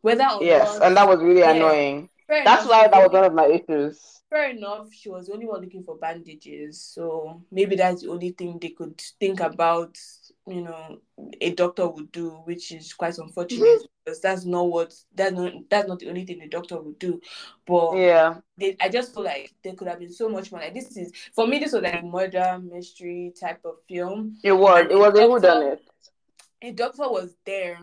[0.00, 2.08] Whether or Yes, not, and that was really yeah, annoying.
[2.44, 4.22] That's enough, why that was one of my issues.
[4.30, 6.80] fair enough, she was the only one looking for bandages.
[6.80, 9.96] So maybe that's the only thing they could think about,
[10.46, 10.98] you know,
[11.40, 13.84] a doctor would do, which is quite unfortunate mm-hmm.
[14.04, 17.20] because that's not what that's not that's not the only thing the doctor would do.
[17.66, 18.34] But Yeah.
[18.58, 20.60] they, I just feel like there could have been so much more.
[20.60, 24.36] Like this is for me, this was like a murder mystery type of film.
[24.42, 24.86] It was.
[24.90, 25.82] It was a the who done it.
[26.62, 27.78] A doctor was there.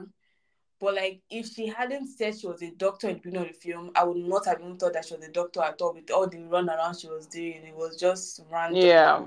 [0.82, 3.60] But like, if she hadn't said she was a doctor in the beginning of the
[3.60, 5.94] film, I would not have even thought that she was a doctor at all.
[5.94, 8.82] With all the run around she was doing, it was just random.
[8.82, 9.26] Yeah.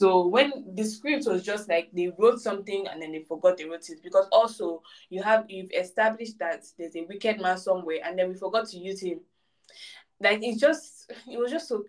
[0.00, 3.66] So when the script was just like they wrote something and then they forgot they
[3.66, 8.18] wrote it because also you have you've established that there's a wicked man somewhere and
[8.18, 9.20] then we forgot to use him.
[10.18, 11.84] Like it's just it was just so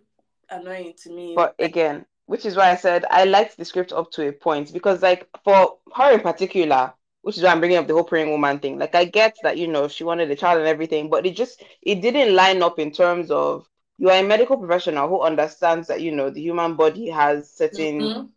[0.49, 1.35] annoying to me.
[1.35, 4.73] But again, which is why I said I liked the script up to a point
[4.73, 8.29] because, like, for her in particular, which is why I'm bringing up the whole praying
[8.29, 8.77] woman thing.
[8.77, 11.63] Like, I get that you know she wanted a child and everything, but it just
[11.81, 13.69] it didn't line up in terms of
[14.01, 18.13] you are a medical professional who understands that you know the human body has certain
[18.13, 18.31] Mhm.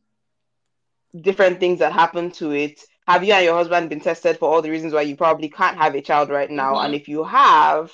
[1.21, 2.81] different things that happen to it.
[3.07, 5.77] Have you and your husband been tested for all the reasons why you probably can't
[5.79, 6.79] have a child right now?
[6.79, 6.85] Mhm.
[6.85, 7.93] And if you have,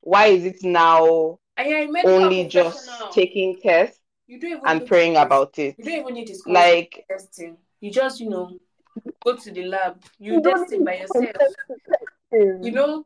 [0.00, 4.60] why is it now And you're a medical only just taking tests you don't even
[4.66, 5.76] and praying about it?
[5.78, 7.58] You don't even need to school Like, testing.
[7.80, 8.58] You just you know
[9.24, 10.02] go to the lab.
[10.18, 11.54] You, You test it by yourself.
[12.60, 13.04] You know,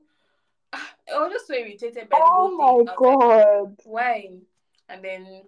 [0.72, 2.76] I was just so irritated by the oh whole my thing.
[2.76, 3.76] Was like, god.
[3.84, 4.30] why?
[4.88, 5.42] And then,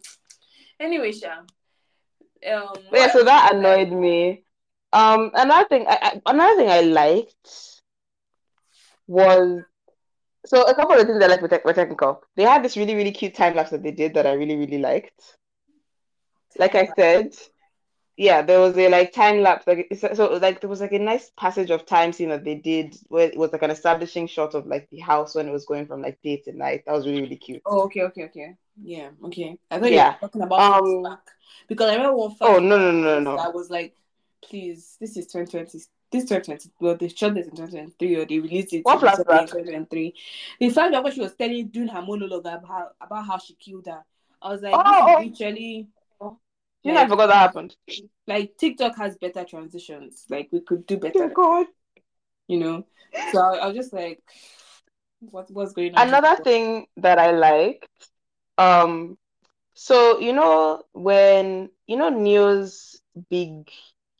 [0.80, 1.38] anyway, Sha.
[1.38, 3.88] Um, yeah, so that you like?
[3.88, 4.44] annoyed me.
[4.92, 7.82] Um, another thing, I, I, another thing I liked
[9.06, 9.62] was
[10.46, 12.22] so a couple of things I liked were, tech, were technical.
[12.36, 14.78] They had this really really cute time lapse that they did that I really really
[14.78, 15.36] liked.
[16.56, 17.34] Like I said,
[18.18, 21.30] yeah, there was a like time lapse, like so like there was like a nice
[21.38, 24.66] passage of time scene that they did where it was like an establishing shot of
[24.66, 26.82] like the house when it was going from like day to night.
[26.84, 27.62] That was really really cute.
[27.64, 28.54] Oh, okay, okay, okay.
[28.82, 29.56] Yeah, okay.
[29.70, 30.06] I thought Yeah.
[30.08, 31.18] you were talking about Um, flashback
[31.68, 33.94] because I remember one Oh no no no no I was like,
[34.42, 35.78] please, this is 2020.
[36.10, 36.70] This 2020.
[36.80, 40.14] Well, they shot this in 2023 or they released it What in 2023.
[40.58, 43.54] The fact that when she was telling, doing her monologue about how, about how she
[43.54, 44.02] killed her,
[44.42, 45.20] I was like, Oh, this oh.
[45.20, 45.88] is literally
[46.84, 47.76] You know I forgot that happened.
[48.26, 50.24] like TikTok has better transitions.
[50.28, 51.66] Like we could do Oh better, god.
[52.46, 52.86] you know.
[53.32, 54.22] So I, I was just like,
[55.20, 56.08] what what's going on?
[56.08, 57.88] Another thing that I liked,
[58.56, 59.18] um,
[59.74, 63.70] so you know when you know Neo's big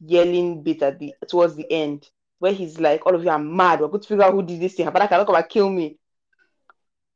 [0.01, 3.81] yelling bit at the towards the end, where he's like, "All of you are mad.
[3.81, 4.90] We're going to figure out who did this thing.
[4.90, 5.97] But I cannot come and kill me."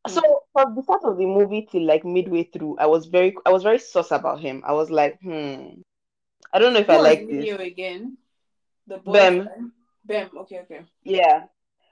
[0.08, 3.50] So from the start of the movie till like midway through, I was very I
[3.50, 4.62] was very sus about him.
[4.66, 5.80] I was like, hmm,
[6.52, 7.66] I don't know if Who I like Neo this.
[7.66, 8.18] again?
[8.86, 9.12] The boy.
[9.12, 9.72] Bem.
[10.04, 10.30] Bem.
[10.36, 10.82] Okay, okay.
[11.04, 11.46] Yeah.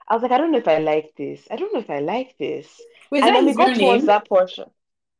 [0.07, 1.47] I was like, I don't know if I like this.
[1.49, 2.81] I don't know if I like this.
[3.11, 4.69] Wait, and that then we got towards that portion.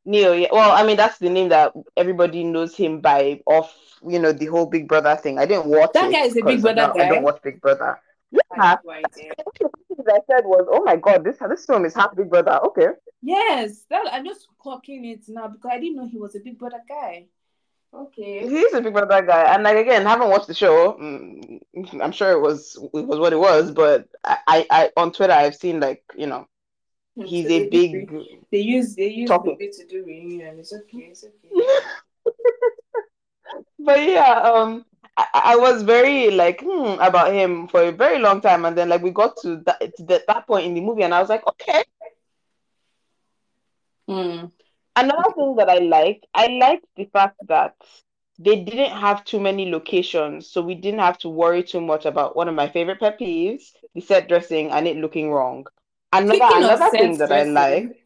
[0.06, 0.48] Neo, yeah.
[0.52, 3.74] Well, I mean, that's the name that everybody knows him by off,
[4.08, 5.38] you know, the whole Big Brother thing.
[5.40, 7.22] I didn't watch That guy is a Big Brother no, I don't guy?
[7.22, 8.00] watch Big Brother.
[8.32, 8.42] Yeah.
[8.58, 8.78] no.
[8.84, 12.60] The I said was, oh my God, this this film is half Big Brother.
[12.68, 12.88] Okay.
[13.22, 16.58] Yes, that I'm just clocking it now because I didn't know he was a Big
[16.58, 17.26] Brother guy.
[17.94, 18.48] Okay.
[18.48, 20.94] He's a Big Brother guy, and like again, haven't watched the show.
[20.94, 21.60] Mm,
[22.02, 25.34] I'm sure it was it was what it was, but I, I, I on Twitter
[25.34, 26.48] I've seen like you know
[27.16, 28.10] he's so a they big
[28.52, 29.60] They use they use Topic.
[29.60, 30.60] movie to do reunion.
[30.60, 31.10] It's okay.
[31.12, 31.66] It's okay.
[33.80, 34.86] but yeah, um,
[35.18, 38.90] I, I was very like hmm, about him for a very long time, and then
[38.90, 41.30] like we got to that to that, that point in the movie, and I was
[41.30, 41.84] like, okay.
[44.08, 44.46] Hmm.
[44.96, 47.76] Another thing that I liked, I liked the fact that
[48.40, 52.36] they didn't have too many locations, so we didn't have to worry too much about
[52.36, 55.66] one of my favorite pet peeves, the set dressing and it looking wrong.
[56.12, 58.01] Another Speaking another thing that I liked,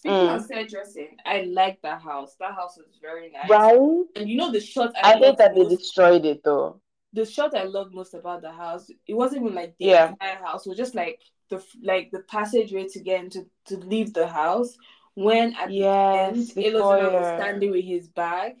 [0.00, 0.36] Speaking Mm.
[0.36, 2.34] of set dressing, I like that house.
[2.40, 3.50] That house was very nice.
[3.50, 4.04] right?
[4.16, 6.80] And you know the shot I, I hate that they destroyed it though.
[7.12, 10.08] the shot I loved most about the house, it wasn't even like the Yeah.
[10.08, 10.66] entire house.
[10.66, 14.76] It was just like the like the passageway to get into to leave the house.
[15.14, 16.36] When at Yes, the end,
[16.74, 18.54] Elozuna was standing with his bag,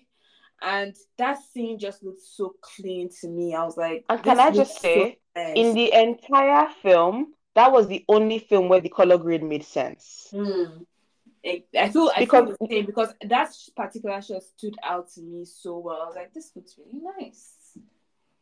[0.60, 3.54] and that scene just looked so clean to me.
[3.54, 5.56] I was like, And can I just so say, nice.
[5.56, 10.28] in the entire film, that was the only film where the color grade made sense.
[10.32, 10.82] Hmm.
[11.44, 15.44] I feel I Because- feel the same because that particular shot stood out to me
[15.44, 16.02] so well.
[16.02, 17.54] I was like, this looks really nice.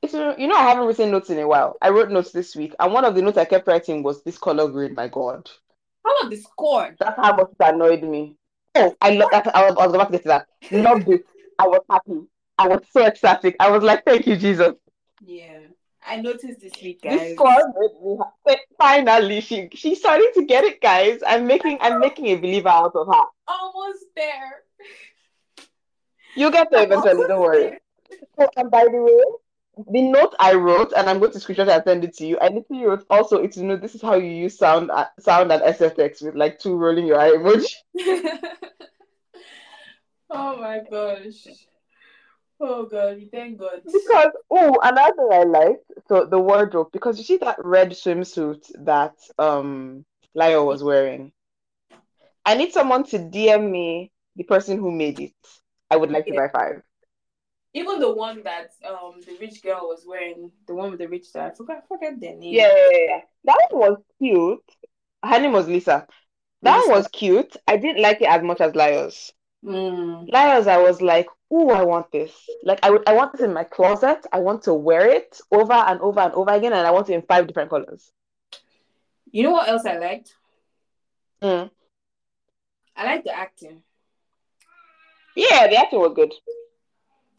[0.03, 1.77] It's, you know, I haven't written notes in a while.
[1.83, 4.39] I wrote notes this week, and one of the notes I kept writing was this
[4.39, 4.95] color grade.
[4.95, 5.51] My God,
[6.05, 6.95] How about the score?
[7.01, 8.37] that's how much it annoyed me.
[8.77, 9.55] Oh, I love that.
[9.57, 10.47] I was, I was about to get to that.
[10.71, 11.25] Loved it.
[11.59, 12.21] I was happy.
[12.59, 13.57] I was so ecstatic.
[13.59, 14.75] I was like, thank you, Jesus.
[15.25, 15.59] Yeah,
[16.09, 17.65] I noticed this week, This guys.
[17.79, 18.57] made me.
[18.79, 21.21] Finally, she she's starting to get it, guys.
[21.27, 23.25] I'm making I'm making a believer out of her.
[23.47, 24.65] Almost there.
[26.35, 27.27] You get there eventually.
[27.27, 27.79] Don't worry.
[28.39, 29.23] Oh, and by the way,
[29.91, 32.39] the note I wrote, and I'm going to screenshot and send it to you.
[32.39, 35.53] I literally wrote also, it's you know, this is how you use sound, uh, sound
[35.53, 37.73] and SFX with like two rolling your eye emoji.
[40.31, 41.47] oh my gosh.
[42.61, 43.83] Oh god, thank God.
[43.85, 48.71] Because oh, another thing I liked, so the wardrobe, because you see that red swimsuit
[48.85, 51.33] that um Lyle was wearing.
[52.45, 55.35] I need someone to DM me the person who made it.
[55.91, 56.83] I would like to buy five.
[57.75, 61.27] Even the one that um the rich girl was wearing, the one with the rich
[61.27, 62.55] star, I forgot forget their name.
[62.55, 63.21] Yeah, yeah, yeah.
[63.45, 64.65] That one was cute.
[65.25, 66.07] Her name was Lisa.
[66.63, 66.91] That Lisa.
[66.91, 67.57] was cute.
[67.67, 69.33] I didn't like it as much as Lyos.
[69.65, 70.31] Mm.
[70.31, 72.33] Lyos, I was like, "Ooh, I want this.
[72.63, 74.27] Like, I I want this in my closet.
[74.33, 77.15] I want to wear it over and over and over again, and I want it
[77.15, 78.13] in five different colors."
[79.31, 80.35] You know what else I liked?
[81.43, 81.71] Mm.
[82.97, 83.83] I liked the acting.
[85.37, 86.33] Yeah, the acting was good.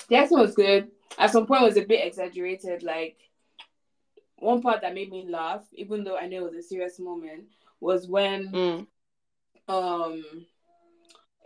[0.08, 0.90] The acting was good.
[1.18, 2.84] At some point, it was a bit exaggerated.
[2.84, 3.18] Like
[4.38, 7.46] one part that made me laugh, even though I know it was a serious moment,
[7.80, 8.88] was when Mm.
[9.68, 10.46] um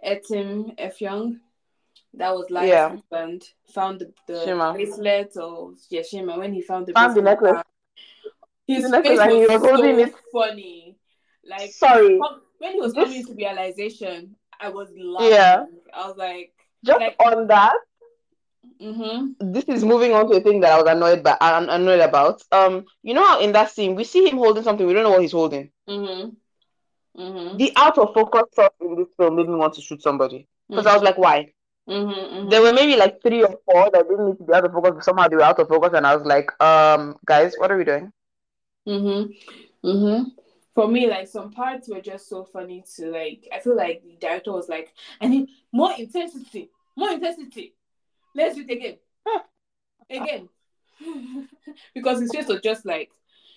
[0.06, 1.40] Etim Effiong,
[2.16, 2.90] that was like Yeah.
[2.90, 4.74] husband, found the, the Shima.
[4.74, 7.62] bracelet or yeah, Shima, when he found the Found the necklace.
[8.68, 10.16] His The necklace face and he was, was holding so it.
[10.32, 10.98] funny.
[11.46, 12.18] Like Sorry,
[12.60, 15.32] when he was This- coming to realization, I was laughing.
[15.32, 15.66] Yeah.
[15.94, 16.54] I was like,
[16.86, 17.76] just like- on that,
[18.82, 19.52] mm-hmm.
[19.52, 21.38] this is moving on to a thing that I was annoyed by.
[21.42, 22.42] I'm annoyed about.
[22.52, 25.12] Um, you know how in that scene we see him holding something, we don't know
[25.12, 25.72] what he's holding.
[25.90, 26.30] Mm-hmm.
[27.18, 27.58] Mm-hmm.
[27.58, 30.86] The out of focus stuff in this film made me want to shoot somebody because
[30.86, 31.54] I was like, why?
[31.88, 32.50] mm-hmm.
[32.50, 34.92] There were maybe like three or four that didn't need to be out of focus,
[34.96, 37.78] but somehow they were out of focus, and I was like, um, guys, what are
[37.78, 38.12] we doing?
[38.88, 39.88] Mm-hmm.
[39.88, 40.30] Mm-hmm.
[40.74, 43.48] For me, like some parts were just so funny to like.
[43.54, 47.76] I feel like the director was like, "I need more intensity, more intensity.
[48.34, 48.98] Let's do it again,
[50.10, 50.50] again,"
[51.94, 53.12] because his face was just like,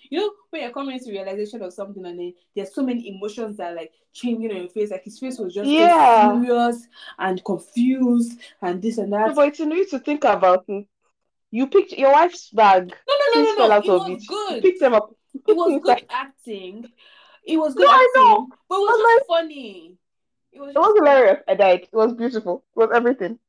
[0.09, 3.57] you know, when you're coming to realization of something, and then there's so many emotions
[3.57, 4.91] that are like changing on your face.
[4.91, 6.29] Like his face was just Yeah.
[6.29, 6.87] so serious
[7.19, 9.27] and confused and this and that.
[9.27, 10.87] No, but it's you to think about it.
[11.51, 12.93] You picked your wife's bag.
[13.07, 13.73] No, no, no, no, no.
[13.73, 14.55] out It of was it.
[14.55, 15.15] You picked them up.
[15.47, 16.85] It was good acting.
[17.45, 18.47] It was good No, I know.
[18.67, 19.97] but it was I'm funny.
[20.51, 21.43] It was, It was hilarious.
[21.47, 21.81] I died.
[21.83, 22.63] It was beautiful.
[22.75, 23.39] It was everything.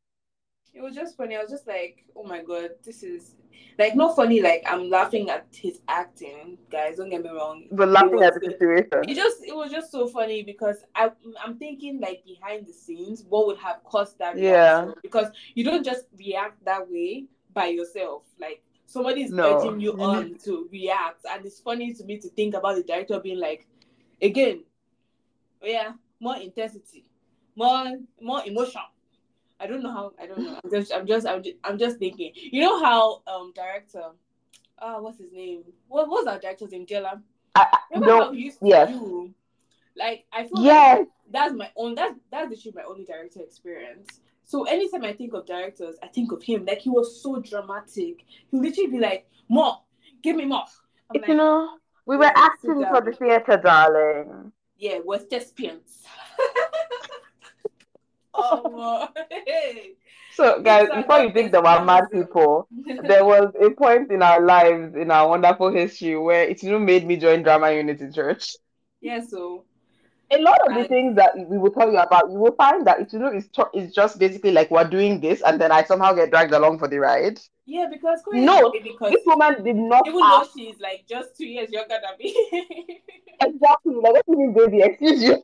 [0.75, 1.37] It was just funny.
[1.37, 3.35] I was just like, oh my god, this is
[3.79, 4.41] like not funny.
[4.41, 6.97] Like I'm laughing at his acting, guys.
[6.97, 7.65] Don't get me wrong.
[7.71, 9.09] But laughing at the situation.
[9.09, 11.11] It just it was just so funny because I
[11.45, 14.81] I'm thinking like behind the scenes what would have caused that Yeah.
[14.83, 19.57] reaction because you don't just react that way by yourself like somebody's No.
[19.57, 20.01] urging you Mhm.
[20.01, 23.67] on to react and it's funny to me to think about the director being like
[24.23, 24.65] again
[25.63, 27.05] yeah more intensity
[27.57, 27.85] more
[28.21, 28.83] more emotion
[29.61, 31.99] I don't know how I don't know I'm just I'm just I'm just, I'm just
[31.99, 34.05] thinking you know how um director
[34.79, 37.21] ah what's his name what was our director's name Jella
[37.91, 38.89] Remember No, how he used to yes.
[38.91, 39.35] do?
[39.97, 41.07] Like I feel like Yes.
[41.31, 41.95] that's my own.
[41.95, 44.21] That's that's literally my only director experience.
[44.45, 46.65] So anytime I think of directors, I think of him.
[46.65, 48.25] Like he was so dramatic.
[48.51, 49.79] He would literally be like, "More,
[50.23, 50.65] give me more."
[51.11, 54.53] I'm you like, know, we were acting for the theater, darling.
[54.77, 56.05] "Yeah, we're thespians."
[58.39, 59.09] oh,
[59.47, 59.95] hey.
[60.31, 64.41] So, guys, before you think that we're mad people, there was a point in our
[64.45, 68.13] lives, in our wonderful history, where it you know, made me join drama unit in
[68.13, 68.57] church.
[69.01, 69.21] yeah.
[69.21, 69.65] So
[70.31, 73.01] A lot of the things that we will tell you about, you will find that
[73.01, 75.85] it you know is ju- is just basically like we're doing this, and then I
[75.85, 77.39] somehow get dragged along for the ride.
[77.67, 81.71] yeah, because No, because This woman did not even though she's like just two years
[81.71, 83.01] younger than me.
[83.41, 83.95] exactly.
[83.95, 85.43] Like, let me baby, excuse you.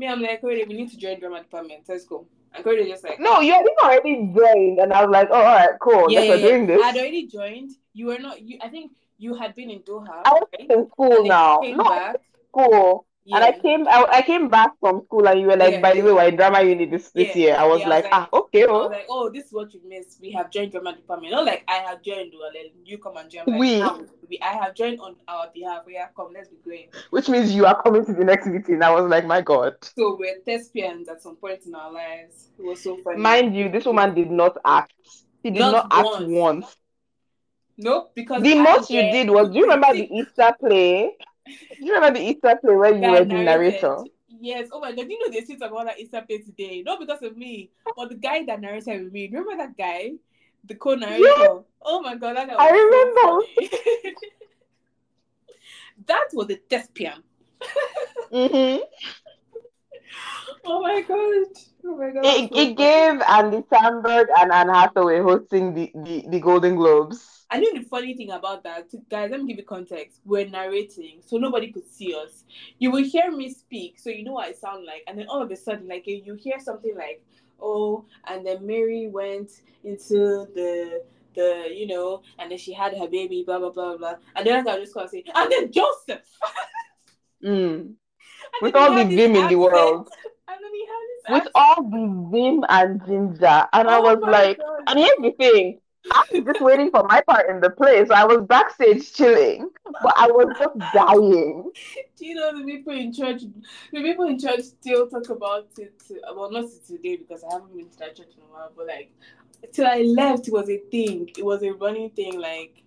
[0.00, 1.82] Me, I'm like, Corey, we need to join drama department.
[1.88, 2.26] Let's go.
[2.54, 5.54] And Corey just like, No, you had already joined, and I was like, oh, all
[5.60, 6.10] right, cool.
[6.10, 6.48] yeah, Yes, yeah, we're yeah.
[6.48, 6.82] doing this.
[6.82, 7.70] I'd already joined.
[7.92, 8.40] You were not.
[8.40, 10.22] You, I think you had been in Doha.
[10.24, 10.70] I was right?
[10.70, 12.16] in school now, came not back.
[12.48, 13.06] school.
[13.30, 13.36] Yeah.
[13.36, 15.94] And I came, I, I came back from school, and you were like, Yeah, by
[15.94, 17.54] the way, we're in drama unit this, this Yeah, year.
[17.56, 18.86] I was I was like, like- ah, okay, oh.
[18.88, 20.18] like, oh, this is what you missed.
[20.20, 21.32] We have joined drama department.
[21.32, 23.44] Not like I have joined, or like you come and join.
[23.46, 23.78] Like, We.
[23.78, 24.38] now, we.
[24.42, 25.82] I have joined on our behalf.
[25.88, 26.88] Yeah, come, let's be going.
[27.10, 28.82] which means you are coming to the next meeting.
[28.82, 29.74] I was like, my God.
[29.96, 32.48] So we're thespians at some point in our lives.
[32.58, 33.18] It was so funny.
[33.18, 34.92] Mind you, this woman did not act.
[35.44, 36.26] She did Not not, act once.
[36.28, 36.76] once.
[37.78, 41.12] Nope, because The I most you did was, do you remember the Easter play?
[41.46, 44.04] Do you remember the Easter play where you were the narrator?
[44.28, 44.68] Yes.
[44.72, 45.08] Oh my god.
[45.10, 46.82] You know they still talk about that Easter play today.
[46.82, 49.26] Not because of me, but the guy that narrated with me.
[49.28, 50.12] Remember that guy,
[50.64, 51.62] the co-narrator.
[51.82, 52.50] Oh my god, that.
[52.58, 53.44] I remember.
[53.60, 54.12] so
[56.06, 57.22] that was a thespian.
[58.30, 58.78] hmm
[60.64, 61.46] Oh my god.
[61.84, 62.24] Oh my god.
[62.24, 67.39] It, it gave Andy Samberg and Anne Hathaway hosting the, the, the Golden Globes.
[67.50, 70.20] I know the funny thing about that, guys, let me give you context.
[70.24, 72.44] We're narrating, so nobody could see us.
[72.78, 75.42] You will hear me speak, so you know what I sound like, and then all
[75.42, 77.22] of a sudden, like you hear something like,
[77.60, 79.50] "Oh," and then Mary went
[79.84, 81.02] into the
[81.34, 84.66] the you know, and then she had her baby, blah blah blah blah, and then
[84.68, 86.20] I just gonna say, and then Joseph,
[87.42, 87.80] Mm.
[87.80, 87.96] And
[88.62, 90.08] With all the vim in the world.
[90.48, 93.66] and then he had this With all the vim and ginger.
[93.72, 94.80] And I Oh was like, God.
[94.88, 95.79] and here's the thing.
[96.10, 99.68] I was just waiting for my part in the play, so I was backstage chilling,
[100.02, 101.70] but I was just dying.
[102.16, 103.42] Do you know the people in church?
[103.92, 106.02] The people in church still talk about it.
[106.34, 108.72] Well, not today because I haven't been to that church in a while.
[108.76, 109.12] But like,
[109.72, 111.30] till I left, it was a thing.
[111.36, 112.40] It was a running thing.
[112.40, 112.82] Like,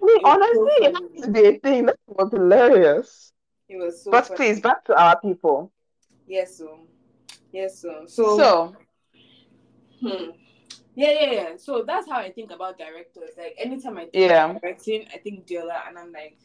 [0.00, 1.86] I mean, It was so honestly, it has to be a thing.
[1.86, 3.32] That was hilarious.
[3.68, 4.10] it was so.
[4.10, 4.36] But funny.
[4.36, 5.72] please, back to our people.
[6.26, 6.80] Yes, so.
[7.52, 8.04] Yes, so.
[8.06, 8.36] So.
[8.38, 8.76] So,
[10.00, 10.30] hmm.
[10.94, 11.48] Yeah, yeah, yeah.
[11.56, 13.30] So that's how I think about directors.
[13.38, 14.52] Like anytime I think Yeah.
[14.60, 16.38] directing, I think Diola, and I'm like,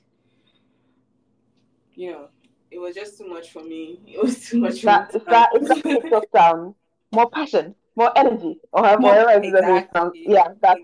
[1.96, 2.28] you know,
[2.72, 4.00] it was just too much for me.
[4.08, 5.20] It was too much for that, me.
[5.20, 6.76] is that, that sound?
[7.12, 10.24] More passion, more energy, or More- whatever it is that it exactly.
[10.28, 10.82] Yeah, that's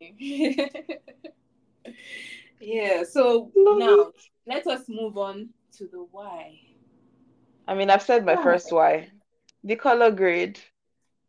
[0.00, 1.00] it.
[2.60, 3.04] Yeah.
[3.04, 4.12] So Love now
[4.46, 6.58] let us move on to the why.
[7.68, 8.42] I mean, I've said my Why?
[8.42, 9.08] first why.
[9.64, 10.58] The color grade.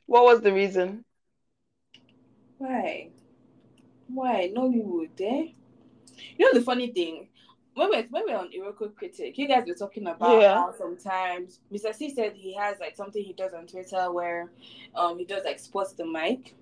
[0.06, 1.04] What was the reason?
[2.58, 3.10] Why?
[4.08, 5.20] Why Nollywood?
[5.20, 5.48] Eh?
[6.38, 7.28] You know the funny thing.
[7.76, 10.56] When we're, when we're on Iroko Critic, you guys were talking about Yeah.
[10.56, 11.94] how sometimes Mr.
[11.94, 14.52] C said he has like something he does on Twitter where
[14.96, 16.56] um he does like sports the mic.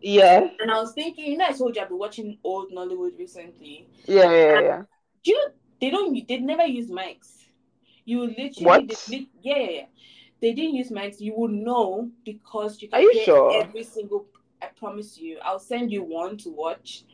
[0.00, 3.16] Yeah, And I was thinking, you know, I told you I've been watching old Nollywood
[3.18, 3.86] recently.
[4.06, 4.82] yeah, yeah, yeah.
[5.24, 7.38] Do you know they don't they never use mics.
[8.04, 8.88] You literally What?
[9.08, 9.86] they- yeah, yeah, yeah.
[10.40, 11.20] They didn't use mics.
[11.20, 13.62] You would know because you can Are you hear sure?
[13.62, 14.26] every single
[14.62, 15.38] I promise you.
[15.42, 17.04] I'll send you one to watch.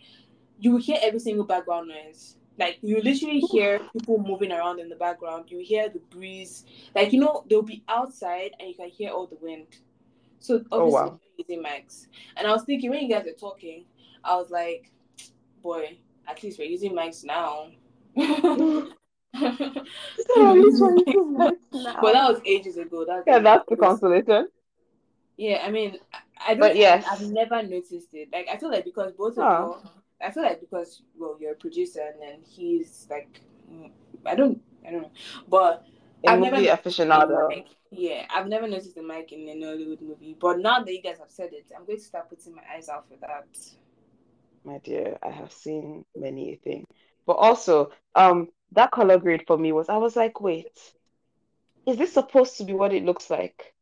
[0.60, 2.36] You will hear every single background noise.
[2.58, 5.44] Like you literally hear people moving around in the background.
[5.48, 6.64] You hear the breeze.
[6.94, 9.66] Like you know, they'll be outside and you can hear all the wind.
[10.40, 11.20] So Oh, obviously wow.
[11.38, 12.06] they're using mics.
[12.36, 13.84] And I was thinking when you guys were talking,
[14.24, 14.90] I was like,
[15.62, 17.70] boy, at least we're using mics now.
[19.34, 21.98] At least we're using mics now.
[22.00, 23.04] But that was ages ago.
[23.04, 24.48] That yeah, that's the consolation.
[25.36, 25.98] Yeah, I mean,
[26.46, 26.60] I don't.
[26.60, 27.04] But yes.
[27.06, 28.28] I, have never noticed it.
[28.32, 29.90] Like I feel like because both of you,
[30.24, 33.40] I feel like because well, you're a producer and then he's like,
[34.26, 35.10] I don't, I don't know,
[35.48, 35.86] but
[36.26, 37.48] I've movie never aficionado.
[37.48, 41.02] Like, yeah, I've never noticed the mic in a Nollywood movie, but now that you
[41.02, 43.46] guys have said it, I'm going to start putting my eyes out for that.
[44.64, 46.86] My dear, I have seen many a thing.
[47.26, 50.78] But also, um, that color grade for me was I was like, wait,
[51.86, 53.72] is this supposed to be what it looks like?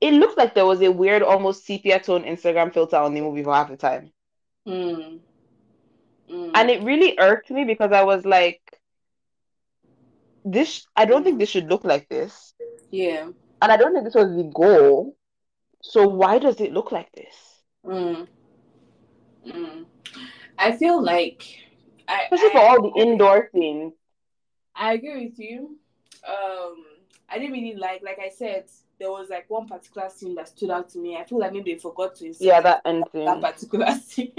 [0.00, 3.42] It looked like there was a weird, almost sepia tone Instagram filter on the movie
[3.42, 4.12] for half the time.
[4.66, 5.20] Mm.
[6.30, 6.50] Mm.
[6.54, 8.60] And it really irked me because I was like,
[10.44, 12.52] this, I don't think this should look like this.
[12.90, 13.28] yeah.
[13.62, 15.16] And I don't think this was the goal.
[15.82, 17.34] So why does it look like this?
[17.84, 18.26] Mm.
[19.46, 19.86] Mm.
[20.58, 21.42] I feel like
[22.08, 23.94] I, Especially for all the indoor things.
[24.74, 25.78] I agree with you.
[26.28, 26.84] Um,
[27.28, 28.66] I didn't really like, like I said,
[28.98, 31.16] there was like one particular scene that stood out to me.
[31.16, 33.24] I feel like maybe they forgot to insert Yeah, that end thing.
[33.24, 34.32] that particular scene,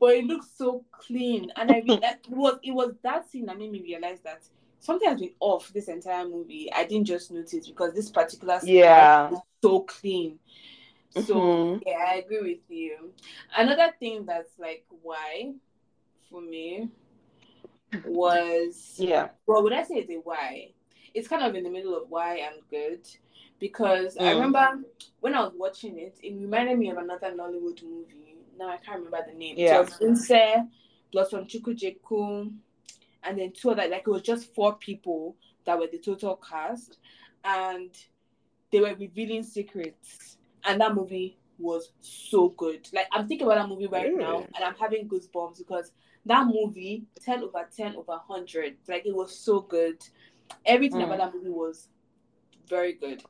[0.00, 3.46] but it looks so clean, and I mean, that it was it was that scene
[3.46, 4.42] that made me realize that
[4.80, 6.70] something has been off this entire movie.
[6.72, 9.30] I didn't just notice because this particular scene Yeah.
[9.30, 10.38] was so clean.
[11.10, 11.82] So Mhm.
[11.86, 13.12] yeah, I agree with you.
[13.56, 15.52] Another thing that's like why
[16.30, 16.88] for me
[18.04, 19.28] was Yeah.
[19.46, 20.72] well, would I say it's a why?
[21.14, 23.06] It's kind of in the middle of why and good
[23.62, 24.34] because I Mm.
[24.34, 24.84] remember
[25.20, 28.36] when I was watching it, it reminded me of another Nollywood movie.
[28.58, 29.54] Now I can't remember the name.
[29.56, 29.82] Yeah.
[29.82, 30.68] It was Inse,
[31.12, 32.52] Blossom Chukwujekwu,
[33.22, 36.98] and then two other like it was just four people that were the total cast,
[37.44, 37.90] and
[38.72, 42.88] they were revealing secrets, and that movie was so good.
[42.92, 45.92] Like I'm thinking about that movie right now, and I'm having goosebumps because
[46.26, 49.98] that movie 10 over 10 over 100 like it was so good
[50.66, 51.04] everything Mm.
[51.06, 51.88] about that movie was
[52.68, 53.22] very good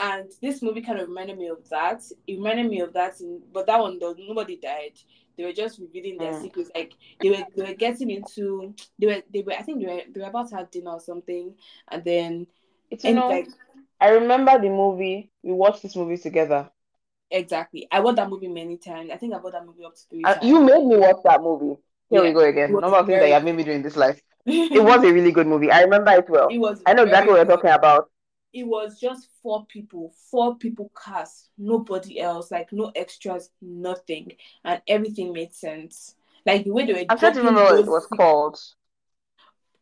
[0.00, 3.40] and this movie kind of reminded me of that it reminded me of that in,
[3.52, 4.92] but that one though nobody died
[5.36, 6.42] they were just revealing their Mm.
[6.42, 6.92] secrets like
[7.22, 10.20] they were they were getting into they were they were i think they were they
[10.20, 11.54] were about to have dinner or something
[11.88, 12.46] and then
[12.90, 13.48] It's you and know, like
[14.00, 15.30] I remember the movie.
[15.42, 16.70] We watched this movie together.
[17.30, 20.00] exactly i watched that movie many times i think i bought that movie up to
[20.08, 21.80] three And times you made me watch that movie.
[22.10, 22.28] Here Yeah.
[22.28, 22.78] we go again.
[22.80, 24.20] Number of things that you have made me do in this life.
[24.46, 25.70] It was a really good movie.
[25.70, 26.48] I remember it well.
[26.54, 28.10] it was I know exactly what you're talking about.
[28.52, 34.32] It was just four people, four people cast, nobody else, like no extras, nothing,
[34.64, 36.14] and everything made sense.
[36.46, 37.04] Like the way they were.
[37.08, 38.58] I'm trying to remember what it was secrets- called.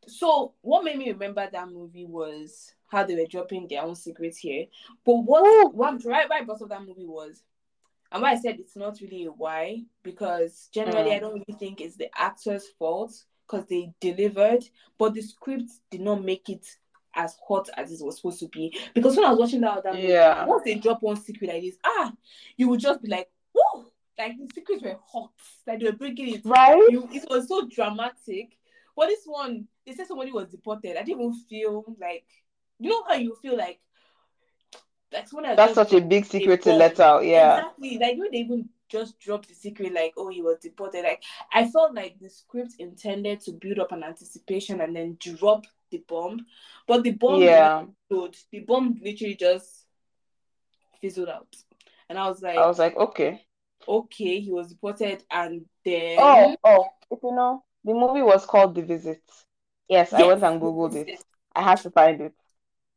[0.09, 4.39] So what made me remember that movie was how they were dropping their own secrets
[4.39, 4.67] here.
[5.05, 5.71] But what Ooh.
[5.71, 7.43] what right right part of that movie was,
[8.13, 11.17] and why I said it's not really a why because generally Mm.
[11.17, 13.13] I don't really think it's the actor's fault
[13.47, 14.65] because they delivered,
[14.99, 16.67] but the script did not make it
[17.17, 18.77] as hot as it was supposed to be.
[18.95, 20.45] Because when I was watching that other movie, Yeah.
[20.47, 22.13] once they drop one secret like this, ah,
[22.57, 23.87] you would just be like, whoa,
[24.19, 25.31] like the secrets were hot,
[25.67, 26.77] like they were breaking it Right?
[26.91, 28.57] you, it was so dramatic.
[28.97, 30.93] But this one, they said somebody was deported.
[30.97, 32.25] I didn't even feel like,
[32.79, 33.79] you know how you feel like,
[35.13, 37.25] like someone has That's such a big secret to let out.
[37.25, 37.59] Yeah.
[37.59, 37.99] Exactly.
[37.99, 41.03] Like when they even just dropped the secret, like, oh, he was deported.
[41.03, 45.67] Like I felt like the script intended to build up an anticipation and then drop
[45.91, 46.47] the bomb.
[46.87, 47.85] But the bomb Yeah.
[48.11, 49.85] The bomb literally just
[51.01, 51.55] fizzled out.
[52.09, 53.43] And I was like, I was like, okay.
[53.89, 58.75] okay, he was deported and then Oh, oh, if you know, the movie was called
[58.75, 59.23] The Visit.
[59.89, 61.25] Yes, I went Yes, and Googled it.
[61.55, 62.35] I had to find it.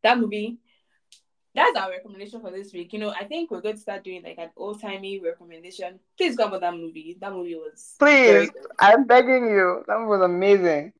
[0.04, 0.58] that movie
[1.56, 4.24] that's our recommendation for this week you know i think we're going to start doing
[4.24, 9.46] like an old-timey recommendation please go about that movie that movie was Please, I'm begging
[9.50, 9.84] you.
[9.88, 10.94] That was amazing.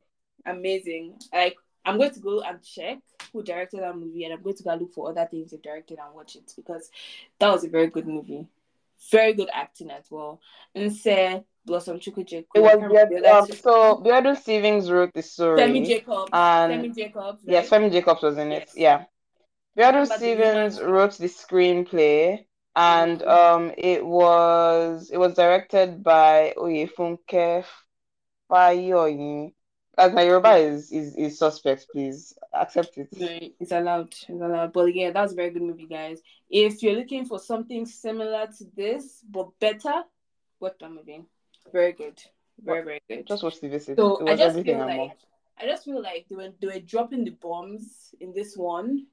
[0.46, 1.56] amazing like
[1.86, 3.00] i'm going to go and check
[3.34, 5.98] who directed that movie and i'm going to go look for other things they directed
[6.04, 6.90] and watch it because
[7.40, 8.48] that was a very good movie
[9.12, 10.42] very good acting as well
[10.76, 14.90] and say blossom Chukwujekwu It was I can't remember the, the um, so Beardo Stevens
[14.92, 15.62] wrote the story.
[15.62, 17.82] Femi Jacobs and- Femi Jacobs Yes, right?
[17.82, 18.70] Femi Jacobs was in it.
[18.76, 18.76] Yes.
[18.76, 19.04] Yeah.
[19.78, 23.28] Beardo Stevens wrote the screenplay and Mhm.
[23.28, 27.64] um it was it was directed by Oyefunke
[28.52, 29.54] Fayoyin.
[30.00, 33.10] As my Yoruba is, is is suspect, please accept it.
[33.60, 34.14] It's allowed.
[34.14, 34.72] It's allowed.
[34.72, 36.22] But yeah, that's a very good movie, guys.
[36.50, 40.04] If you're looking for something similar to this but better,
[40.60, 41.24] watch that movie.
[41.74, 42.18] Very good.
[42.64, 43.28] Very very good.
[43.28, 43.98] Just watch the visit.
[43.98, 44.86] so I just feel more.
[44.88, 45.18] like
[45.62, 49.06] I just feel like they were they were dropping the bombs in this one.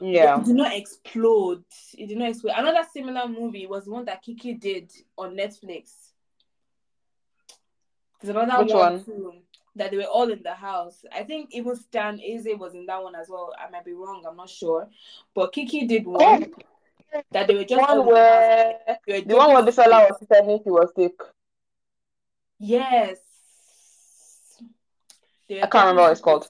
[0.00, 0.38] Yeah.
[0.40, 1.64] It did not explode.
[1.98, 2.54] It did not explode.
[2.56, 5.90] Another similar movie was the one that Kiki did on Netflix.
[8.20, 9.42] There's another Which one, one?
[9.76, 11.04] That they were all in the house.
[11.12, 13.52] I think even Stan Nze was in that one as well.
[13.56, 14.24] I might be wrong.
[14.28, 14.88] I'm not sure.
[15.34, 16.52] But Kiki did one.
[17.30, 18.74] that they were just one in the where
[19.06, 21.14] the one where Bisola on was pretending he was sick.
[22.58, 23.18] Yes.
[25.50, 26.48] I can't remember what it's called.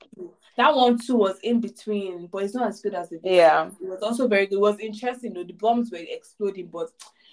[0.56, 3.68] That one too was in between, but it's not as good as the Yeah.
[3.80, 4.56] It was also very good.
[4.56, 5.44] It was interesting though.
[5.44, 6.90] The bombs were exploding, but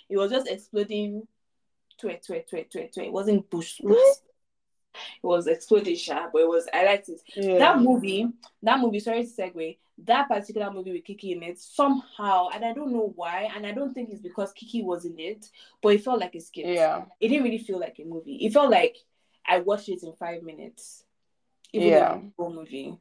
[0.08, 1.28] it was just exploding.
[2.00, 3.08] Tweet, tweet, tweet, tweet, tweet.
[3.08, 3.82] It wasn't bush.
[3.82, 3.96] Mhm.
[5.24, 6.68] It was exploding sharp, but it was.
[6.74, 7.22] I liked it.
[7.36, 7.58] Yeah.
[7.60, 8.28] That movie,
[8.64, 9.00] that movie.
[9.00, 9.78] Sorry to segue.
[10.04, 13.72] That particular movie with Kiki in it somehow, and I don't know why, and I
[13.72, 15.50] don't think it's because Kiki was in it,
[15.82, 17.06] but it felt like a skit Yeah.
[17.20, 18.36] it didn't really feel like a movie.
[18.46, 18.96] It felt like
[19.46, 21.04] I watched it in five minutes.
[21.74, 22.00] Even Yeah.
[22.00, 22.98] though it was a whole movie.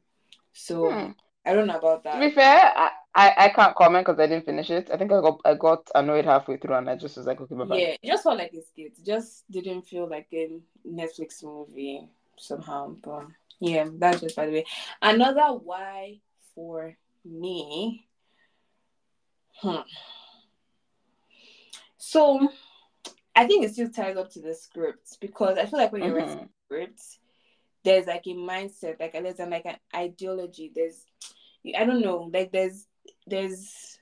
[0.53, 1.11] So Hmm.
[1.47, 2.19] I don't know about that.
[2.19, 4.89] To be fair, I, I, I can't comment because I didn't finish it.
[4.91, 7.55] I think I got I got annoyed halfway through and I just was like, okay,
[7.55, 7.77] bye bye.
[7.77, 8.93] Yeah, it just felt like a skit.
[8.99, 10.49] It just didn't feel like a
[10.87, 12.95] Netflix movie somehow.
[13.01, 13.27] But
[13.59, 14.65] yeah, that's just by the way.
[15.01, 16.19] Another why
[16.53, 18.07] for me.
[19.61, 19.77] Hmm.
[21.97, 22.49] So
[23.35, 26.15] I think it still ties up to the script because I feel like when you're
[26.15, 26.49] writing Mhm.
[26.65, 27.01] script,
[27.83, 30.71] there's like a mindset, like there's like an ideology.
[30.73, 31.05] There's,
[31.75, 32.85] I don't know, like there's
[33.25, 33.97] there's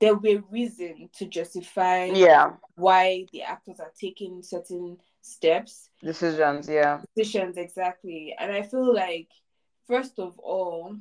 [0.00, 2.52] there will be a reason to justify Yeah.
[2.76, 7.00] why the actors are taking certain steps, Decisions, yeah.
[7.16, 8.34] decisions exactly.
[8.38, 9.28] And I feel like
[9.88, 10.96] first of all,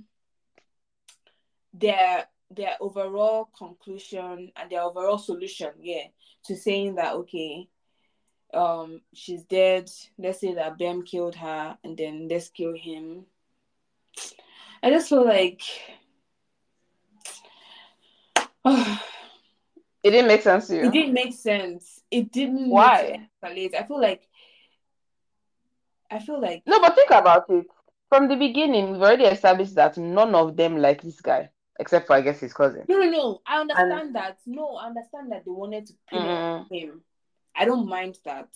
[1.74, 6.08] their their overall conclusion and their overall solution, yeah,
[6.46, 7.68] to saying that okay,
[8.54, 9.92] um, she's dead.
[10.18, 13.26] Let's say that Bem killed her, and then let's kill him.
[14.84, 15.62] I just feel like
[20.04, 20.84] It didn't make sense to you.
[20.86, 22.02] it didn't make sense.
[22.12, 22.70] It didn't.
[22.70, 23.02] Why?
[23.44, 23.74] Make sense.
[23.78, 24.28] I feel like.
[26.10, 27.66] I feel like No, but think about it.
[28.10, 31.50] From the beginning, we've already established that none of them like this guy,
[31.80, 32.86] except for I guess his cousin.
[32.88, 33.42] no, no, no.
[33.46, 34.38] I understand that.
[34.46, 36.72] No, I understand that they wanted to pin Mm.
[36.72, 37.02] him.
[37.54, 38.48] I don't mind that,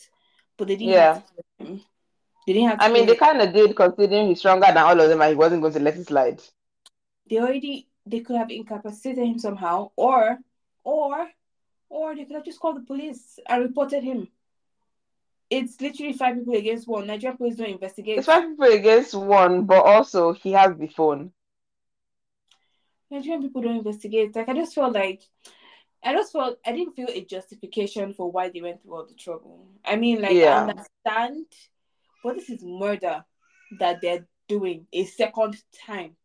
[0.58, 1.22] but they didn't Yeah.
[2.48, 2.78] They didn't have.
[2.82, 5.36] I mean, they kind of did, considering he's stronger than all of them, and he
[5.36, 6.42] wasn't going to let it slide.
[7.30, 7.88] They already.
[8.04, 10.40] They could have incapacitated him somehow, or,
[10.84, 11.28] or,
[11.88, 14.28] or they could have just called the police and reported him.
[15.52, 17.06] It's literally five people against one.
[17.06, 18.18] Nigerian police don't investigate.
[18.18, 21.32] It's five people against one, but also he has the phone.
[23.12, 24.36] Nigerian people don't investigate.
[24.36, 25.22] Like I just felt like
[26.04, 29.14] I just felt I didn't feel a justification for why they went through all the
[29.14, 29.68] trouble.
[29.86, 30.66] I mean, like Yeah.
[30.66, 31.46] I understand,
[32.24, 33.24] but this is murder
[33.80, 36.16] that they're doing a second time.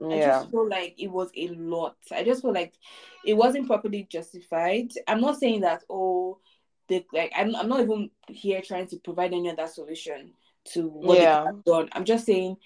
[0.00, 0.08] Yeah.
[0.08, 1.96] I just feel like it was a lot.
[2.12, 2.74] I just feel like
[3.24, 4.90] it wasn't properly justified.
[5.08, 6.38] I'm not saying that oh
[6.88, 10.32] they like I'm I'm not even here trying to provide any other solution
[10.72, 11.40] to what Yeah.
[11.40, 11.88] they have done.
[11.92, 12.56] I'm just saying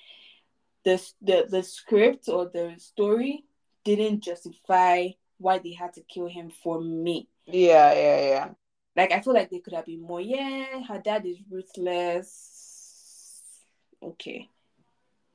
[0.85, 3.45] the the the script or the story
[3.85, 5.09] didn't justify
[5.39, 7.29] why they had to kill him for me.
[7.47, 8.49] Yeah, yeah, yeah.
[9.01, 12.37] Like I feel like they could have been more, yeah, her dad is ruthless.
[14.03, 14.51] Okay.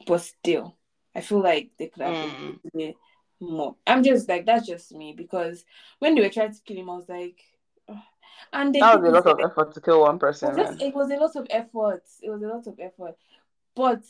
[0.06, 0.76] But still,
[1.16, 2.60] I feel like they could have Mm.
[2.76, 2.94] been
[3.40, 3.76] more.
[3.88, 5.66] I'm just like that's just me because
[5.98, 7.42] when they were trying to kill him, I was like
[8.54, 11.10] and they That was a lot of effort to kill one person, just, it was
[11.10, 12.04] a lot of effort.
[12.22, 13.18] It was a lot of effort.
[13.76, 14.04] But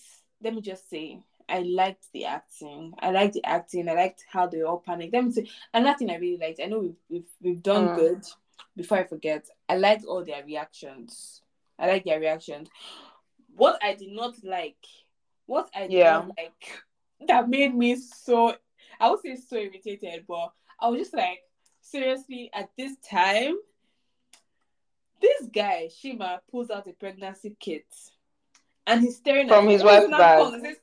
[0.43, 2.93] let me just say, I liked the acting.
[2.99, 3.87] I liked the acting.
[3.87, 5.13] I liked how they all panicked.
[5.13, 6.59] Let me say another thing I really liked.
[6.61, 7.95] I know we've we've, we've done Mm.
[7.95, 8.25] good.
[8.75, 11.41] Before I forget, I liked all their reactions.
[11.79, 12.69] I like their reactions.
[13.55, 14.77] What I did not like,
[15.45, 16.13] what I did Yeah.
[16.25, 16.83] not like,
[17.27, 18.55] that made me so
[18.99, 21.39] I would say so irritated, but I was just like,
[21.81, 23.55] seriously, at this time,
[25.21, 27.85] this guy, Shima, pulls out a pregnancy kit
[28.87, 30.39] and he's staring From at his wife's bag.
[30.39, 30.77] He says,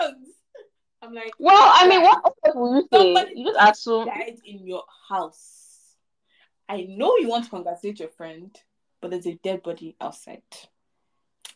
[0.00, 0.36] Congratulations!
[1.02, 2.22] I'm like, Well, I mean, what
[2.54, 3.32] would you say?
[3.34, 4.06] You just assume.
[4.06, 5.63] died in your house.
[6.68, 8.54] I know you want to congratulate your friend,
[9.00, 10.42] but there's a dead body outside.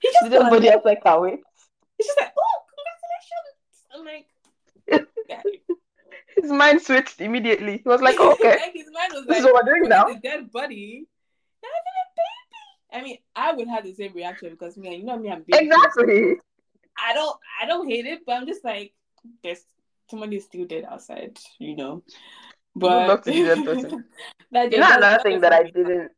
[0.01, 1.39] He just anybody else like that way?
[1.97, 2.59] He's just like, oh,
[3.95, 4.27] congratulations!
[4.89, 5.43] I'm like, guy.
[6.41, 7.79] His mind switched immediately.
[7.79, 9.89] He was like, "Oh, okay, like his mind was this is like, what we're doing
[9.89, 10.05] now.
[10.05, 11.07] the dead body.
[11.63, 13.01] You're having a baby.
[13.01, 15.67] I mean, I would have the same reaction because me, you know me, I'm baby.
[15.67, 16.37] Exactly.
[16.97, 18.93] I don't, I don't hate it, but I'm just like,
[19.43, 19.63] there's
[20.11, 22.03] somebody still dead outside, you know.
[22.79, 24.05] But luck to the dead person.
[24.53, 26.13] that You know, another thing that I didn't.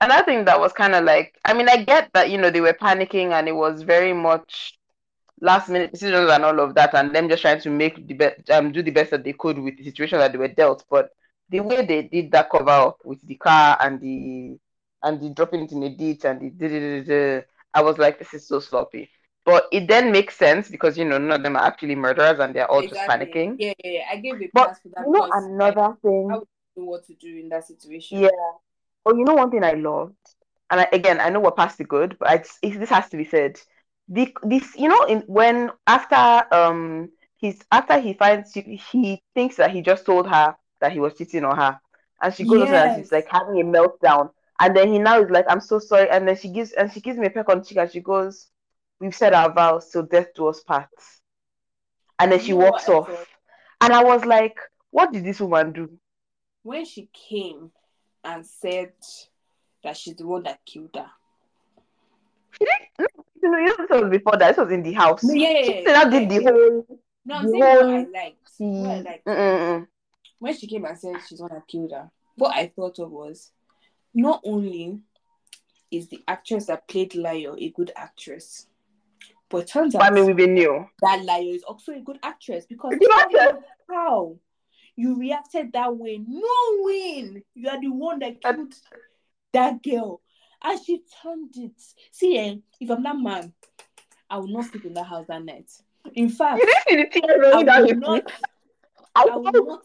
[0.00, 2.60] Another thing that was kind of like, I mean, I get that you know they
[2.60, 4.78] were panicking and it was very much
[5.40, 8.50] last minute decisions and all of that, and them just trying to make the best,
[8.50, 10.84] um, do the best that they could with the situation that they were dealt.
[10.90, 11.10] But
[11.50, 14.58] the way they did that cover up with the car and the
[15.02, 17.44] and the dropping it in the ditch and the
[17.74, 19.10] I was like, this is so sloppy.
[19.46, 22.52] But it then makes sense because you know none of them are actually murderers and
[22.52, 23.54] they're all just panicking.
[23.58, 24.04] Yeah, yeah, yeah.
[24.10, 25.06] I gave a But pass for that.
[25.06, 28.18] you know another thing how- know what to do in that situation.
[28.18, 28.28] Yeah.
[29.06, 30.16] Oh, you know one thing I loved,
[30.68, 33.16] and I, again I know we're past the good, but it's, it, this has to
[33.16, 33.60] be said.
[34.08, 39.56] The this you know in when after um he's after he finds he, he thinks
[39.56, 41.80] that he just told her that he was cheating on her,
[42.20, 42.96] and she goes yes.
[42.96, 46.10] and she's like having a meltdown, and then he now is like I'm so sorry,
[46.10, 48.00] and then she gives and she gives me a peck on the cheek and she
[48.00, 48.48] goes,
[49.00, 50.88] "We've said our vows till death do us part,"
[52.18, 53.10] and then she you walks off,
[53.80, 54.58] and I was like,
[54.90, 55.98] "What did this woman do?"
[56.62, 57.70] When she came
[58.24, 58.92] and said
[59.84, 61.10] that she's the one that killed her.
[62.52, 63.10] She didn't.
[63.42, 64.48] You know, this was before that.
[64.48, 65.22] This was in the house.
[65.22, 66.98] Yeah, yeah, she yeah, did the whole.
[67.24, 67.86] No, I'm saying whole...
[67.86, 68.50] what I liked.
[68.58, 69.26] What I liked.
[69.26, 69.86] Mm-mm.
[70.38, 73.10] When she came and said she's the one that killed her, what I thought of
[73.10, 73.52] was
[74.12, 74.98] not only
[75.90, 78.66] is the actress that played Layo a good actress,
[79.48, 82.18] but it turns out I mean, we've been new that Layo is also a good
[82.22, 82.94] actress because
[83.88, 84.36] how
[84.96, 88.74] you reacted that way, knowing you are the one that killed
[89.52, 90.20] that girl.
[90.62, 91.80] And she turned it.
[92.10, 93.52] See, eh, if I'm that man,
[94.28, 95.70] I will not sleep in that house that night.
[96.14, 98.32] In fact, I will not,
[99.14, 99.82] I will not,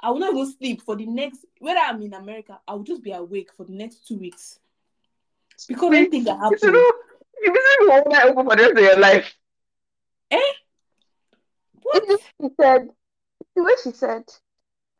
[0.00, 3.02] I will not go sleep for the next, whether I'm in America, I will just
[3.02, 4.58] be awake for the next two weeks.
[5.66, 6.76] Because anything that happens.
[7.44, 9.34] You be one night open for the rest of your life.
[10.30, 10.40] Eh?
[11.82, 12.04] What?
[12.40, 12.88] She said,
[13.54, 14.24] the way she said,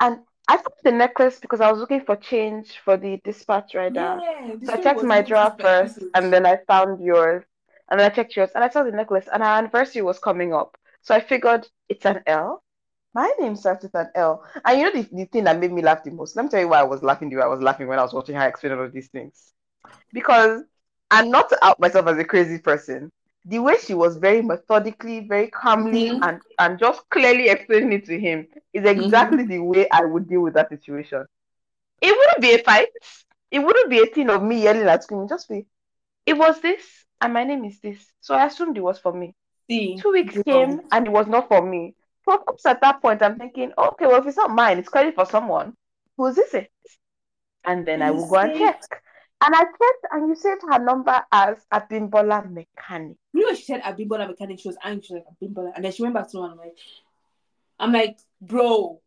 [0.01, 4.21] and I found the necklace because I was looking for change for the dispatch rider.
[4.21, 7.45] Yeah, so I checked my drawer first, and then I found yours,
[7.91, 10.53] and then I checked yours, and I saw the necklace, and our anniversary was coming
[10.53, 12.63] up, so I figured it's an L.
[13.15, 15.81] My name starts with an L, and you know the, the thing that made me
[15.81, 16.37] laugh the most.
[16.37, 17.31] Let me tell you why I was laughing.
[17.31, 19.53] The way I was laughing when I was watching her explain all of these things,
[20.13, 20.63] because
[21.15, 23.11] I'm not to out myself as a crazy person,
[23.45, 26.23] the way she was very methodically, very calmly, mm-hmm.
[26.23, 29.51] and, and just clearly explaining it to him is exactly mm-hmm.
[29.51, 31.27] the way I would deal with that situation.
[32.01, 32.89] It wouldn't be a fight.
[33.51, 35.29] It wouldn't be a thing of me yelling at screaming.
[35.29, 35.67] Just be,
[36.27, 36.83] it was this,
[37.21, 38.05] and my name is this.
[38.21, 39.35] So I assumed it was for me.
[39.69, 41.95] See, Two weeks came, and it was not for me.
[42.27, 45.27] Of at that point, I'm thinking, okay, well, if it's not mine, it's clearly for
[45.27, 45.75] someone.
[46.17, 46.71] Who's this it?
[47.65, 49.03] And then I will go and check.
[49.41, 53.17] And I checked, and you said her number as Abimbola Mechanic.
[53.33, 54.61] You know, she said Abimbola Mechanic.
[54.61, 55.03] She was angry.
[55.03, 56.53] She was like Abimbola, and then she went back to one.
[56.53, 56.77] I'm like,
[57.79, 59.01] I'm like, bro,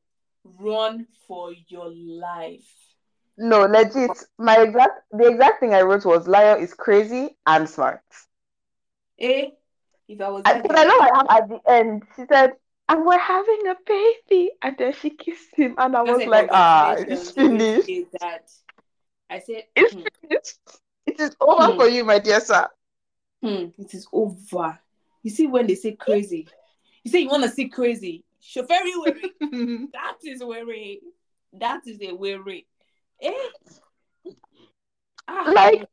[0.59, 2.67] run for your life.
[3.38, 4.11] No, legit.
[4.38, 8.01] My exact, the exact thing I wrote was Layo is crazy and smart.
[9.19, 9.49] Eh?
[10.07, 12.03] If I was, because I, I know I am at the end.
[12.15, 12.51] She said,
[12.89, 16.95] and we're having a baby, and then she kissed him, and I was like, ah,
[16.97, 17.89] it's finished.
[18.21, 18.49] That
[19.30, 20.03] I said, it's hmm.
[20.21, 20.57] finished.
[21.05, 21.78] It is over hmm.
[21.78, 22.67] for you, my dear sir.
[23.41, 23.67] Hmm.
[23.78, 24.80] It is over.
[25.23, 26.47] You see, when they say crazy,
[27.03, 28.23] you say you want to see crazy.
[28.55, 29.32] Very worry.
[29.93, 31.01] that is worry.
[31.53, 32.67] That is a worry.
[33.21, 33.34] Eh?
[35.30, 35.51] Ah.
[35.53, 35.86] Like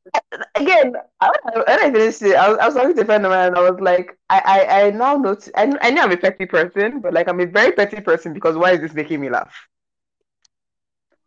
[0.55, 3.31] again, I, when I finished it, I was, I was talking to a friend of
[3.33, 5.51] mine, and I was like, I, I, I now notice.
[5.57, 8.57] I, I know I'm a petty person, but like I'm a very petty person because
[8.57, 9.53] why is this making me laugh?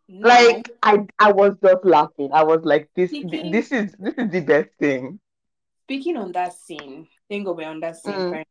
[0.08, 0.28] No.
[0.28, 2.30] Like I I was just laughing.
[2.32, 5.20] I was like, this Speaking, this is this is the best thing.
[5.84, 8.14] Speaking on that scene, then go on that scene.
[8.14, 8.44] Mm.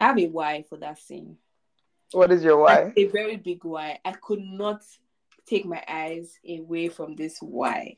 [0.00, 1.38] I have a why for that scene.
[2.12, 2.92] What is your why?
[2.96, 3.98] a very big why.
[4.04, 4.82] I could not
[5.46, 7.96] take my eyes away from this why.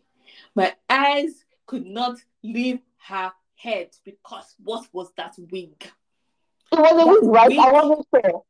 [0.54, 5.90] My eyes could not leave her head because what was that wig?
[6.72, 7.58] It was a wig, right?
[7.58, 8.44] I wasn't sure.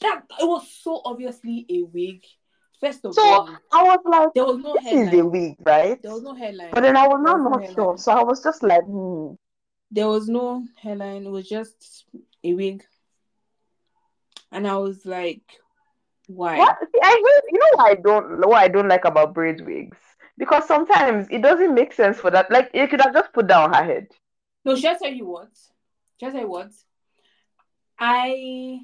[0.00, 2.24] That it was so obviously a wig.
[2.80, 5.08] First of so all, I was like, there was no this headline.
[5.08, 6.02] is a wig, right?
[6.02, 6.70] There was no headline.
[6.72, 9.34] But then I was not, not no sure, so I was just like, hmm.
[9.90, 11.24] There was no headline.
[11.24, 12.04] It was just
[12.42, 12.84] a wig,
[14.50, 15.42] and I was like,
[16.26, 16.58] why?
[16.58, 16.78] What?
[16.80, 19.98] See, I hate, you know what I don't what I don't like about braid wigs
[20.36, 22.50] because sometimes it doesn't make sense for that.
[22.50, 24.08] Like you could have just put down her head.
[24.64, 25.50] No, should I tell you what?
[26.22, 26.70] I tell you what?
[27.98, 28.80] I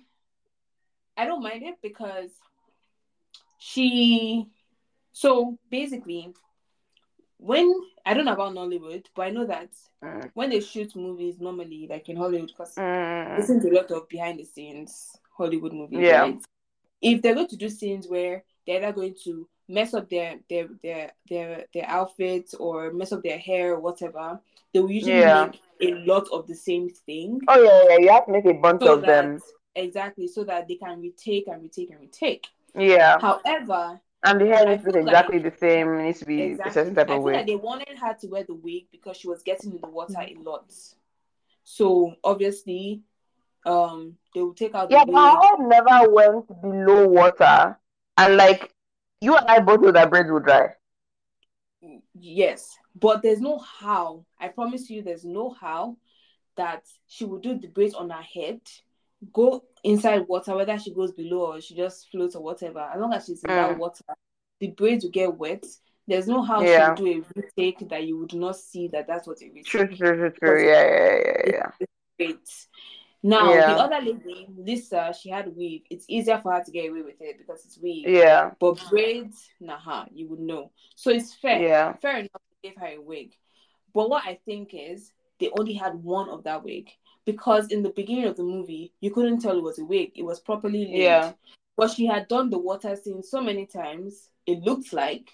[1.21, 2.31] I don't mind it because
[3.59, 4.47] she
[5.13, 6.33] so basically
[7.37, 7.75] when
[8.07, 9.69] I don't know about Nollywood, but I know that
[10.03, 10.31] mm.
[10.33, 13.37] when they shoot movies normally, like in Hollywood, because mm.
[13.37, 16.01] there's a lot of behind the scenes Hollywood movies.
[16.01, 16.23] Yeah.
[16.23, 16.41] Right?
[17.03, 20.69] If they're going to do scenes where they're either going to mess up their their
[20.83, 24.41] their their their outfits or mess up their hair or whatever,
[24.73, 25.51] they will usually yeah.
[25.51, 25.61] make
[25.91, 27.41] a lot of the same thing.
[27.47, 29.39] Oh yeah, yeah, you have to make a bunch so of them
[29.75, 32.47] exactly so that they can retake and retake and retake.
[32.75, 33.19] Yeah.
[33.21, 35.89] However, and the hair needs to be exactly like, the same.
[35.95, 36.71] It needs to be exactly.
[36.71, 37.33] a certain type I of way.
[37.35, 40.19] Like they wanted her to wear the wig because she was getting in the water
[40.19, 40.73] a lot.
[41.65, 43.03] So obviously,
[43.65, 44.91] um, they will take out.
[44.91, 47.79] yeah, the but never went below water.
[48.19, 48.75] And like
[49.21, 50.75] you and I both know that braids will dry.
[52.15, 54.27] Yes, but there's no how.
[54.39, 55.97] I promise you, there's no how
[56.57, 58.61] that she will do the braids on her head,
[59.33, 62.81] go inside water, whether she goes below or she just floats or whatever.
[62.81, 63.79] As long as she's in that Mm.
[63.79, 64.05] water,
[64.61, 65.65] the braids will get wet.
[66.07, 66.95] There's no how Yeah.
[66.95, 69.87] she'll do a retake that you would not see that that's what a retake True,
[69.87, 70.67] true, true, true.
[70.67, 71.71] Yeah, yeah, yeah, yeah.
[71.81, 72.67] it's great.
[73.23, 73.75] Now Yeah.
[73.75, 75.83] the other lady, Lisa, she had weave.
[75.91, 78.09] It's easier for her to get away with it because it's weave.
[78.09, 80.73] Yeah, But braids, nah, you would know.
[80.97, 81.61] So it's fair.
[81.61, 83.35] yeah, Fair enough to give her a wig.
[83.93, 86.91] But what I think is they only had one of that wig.
[87.25, 90.13] Because in the beginning of the movie, you couldn't tell it was a wig.
[90.17, 91.03] It was properly laid.
[91.03, 91.33] Yeah.
[91.77, 95.31] But she had done the water scene so many times, it looked like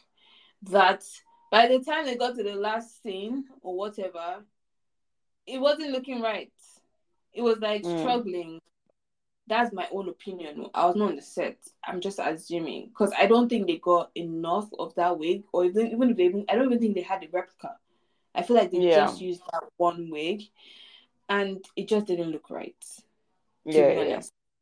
[0.62, 1.04] that
[1.50, 4.44] by the time they got to the last scene or whatever,
[5.46, 6.52] it wasn't looking right.
[7.32, 7.98] It was like Mm.
[7.98, 8.60] struggling.
[9.48, 10.66] That's my own opinion.
[10.74, 11.58] I was not on the set.
[11.84, 15.86] I'm just assuming because I don't think they got enough of that wig, or even
[15.88, 17.76] even if they, even, I don't even think they had a replica.
[18.34, 19.06] I feel like they Yeah.
[19.06, 20.42] just used that one wig,
[21.28, 22.76] and it just didn't look right.
[23.64, 24.20] Yeah, yeah.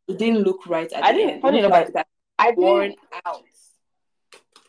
[0.08, 2.06] it didn't look right I didn't- funny enough, like that
[2.38, 3.42] I worn didn't, out.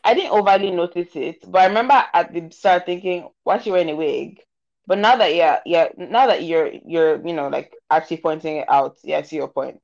[0.04, 3.70] I didn't overly notice it, but I remember at the start thinking, why is she
[3.72, 4.40] wearing a wig?
[4.86, 8.68] But now that yeah, yeah, now that you're you're you know like actually pointing it
[8.68, 9.80] out, yeah, I see your point.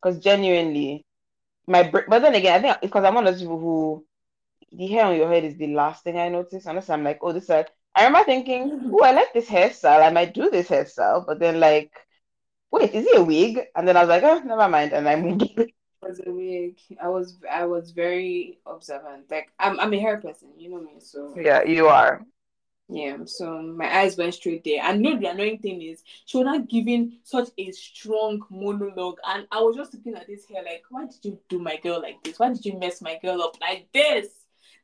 [0.00, 1.04] Because genuinely,
[1.66, 4.04] my but then again, I think it's because I'm one of those people who
[4.70, 6.66] the hair on your head is the last thing I notice.
[6.66, 7.68] Unless I'm like, oh, this side.
[7.94, 10.02] I remember thinking, oh, I like this hairstyle.
[10.04, 11.92] I might do this hairstyle, but then like,
[12.70, 13.60] wait, is it a wig?
[13.76, 15.44] And then I was like, oh, never mind, and I moved.
[16.00, 16.78] It was a wig.
[17.02, 19.30] I was I was very observant.
[19.30, 21.00] Like I'm I'm a hair person, you know me.
[21.00, 22.24] So yeah, you are.
[22.88, 24.82] Yeah, so my eyes went straight there.
[24.82, 29.18] And you know the annoying thing is she was not giving such a strong monologue.
[29.26, 32.00] And I was just looking at this hair like, why did you do my girl
[32.00, 32.38] like this?
[32.38, 34.37] Why did you mess my girl up like this?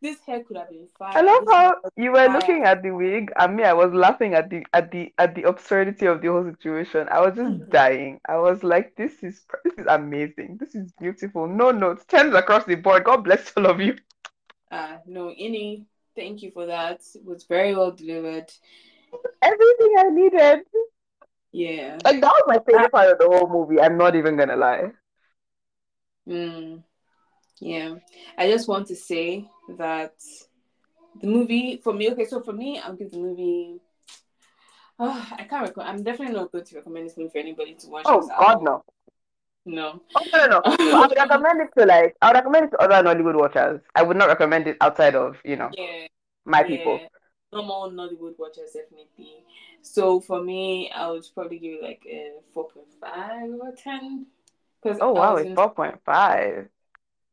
[0.05, 1.17] This hair could have been fine.
[1.17, 2.29] I love how you were fire.
[2.29, 5.45] looking at the wig, and me, I was laughing at the at the at the
[5.45, 7.09] absurdity of the whole situation.
[7.11, 7.71] I was just Mhm.
[7.71, 8.21] dying.
[8.29, 10.59] I was like, this is this is amazing.
[10.59, 11.47] This is beautiful.
[11.49, 13.05] No notes, tens across the board.
[13.05, 13.97] God bless all of you.
[14.71, 15.87] Uh no, any.
[16.15, 17.01] thank you for that.
[17.15, 18.51] It was very well delivered.
[19.43, 20.67] Everything I needed.
[21.53, 21.99] Yeah.
[22.05, 23.81] Like that was my favorite part of the whole movie.
[23.81, 24.93] I'm not even gonna lie.
[26.27, 26.83] Mm,
[27.61, 27.95] yeah.
[28.39, 29.47] I just want to say
[29.79, 30.15] that
[31.21, 33.81] the movie for me, okay, so for me, I'll give the movie
[34.99, 35.91] Oh, I can't recommend.
[35.91, 38.05] I'm definitely not going to recommend this movie for anybody to watch.
[38.07, 38.85] Oh God, no.
[39.67, 40.01] no.
[40.15, 40.63] Oh no, no, no.
[40.65, 43.81] I would recommend it to like I would recommend it to other Nollywood watchers.
[43.95, 46.07] I would not recommend it outside of, you know, Yeah,
[46.45, 46.69] my yeah.
[46.69, 47.01] people.
[47.53, 49.45] Normal Nollywood watchers definitely.
[49.83, 54.27] So for me, I would probably give it like a four point five or ten.
[54.81, 56.69] Because Oh wow, it's four point five.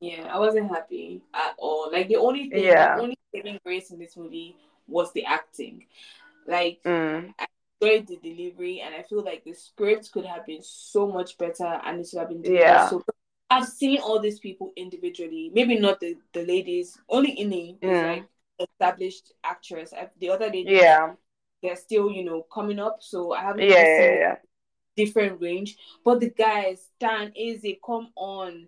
[0.02, 1.92] Yeah, I wasn't happy at all.
[1.92, 2.96] Like the only thing, Yeah.
[2.98, 5.86] the only saving grace in this movie was the acting.
[6.48, 7.34] Like Mm.
[7.80, 11.80] enjoyed the delivery, and I feel like the script could have been so much better,
[11.86, 12.90] and it should have been Yeah.
[12.90, 13.04] so.
[13.52, 15.52] I've seen all these people individually.
[15.54, 16.98] Maybe not the the ladies.
[17.08, 17.48] Only is
[17.80, 18.04] Mm.
[18.08, 18.26] like
[18.60, 19.94] established actress.
[19.94, 21.16] I- The other ladies, Yeah.
[21.62, 23.04] they're still you know coming up.
[23.04, 24.38] So I haven't Yeah, yeah, seen yeah.
[24.96, 25.78] different range.
[26.04, 28.68] But the guys, Stan, Nze, come on.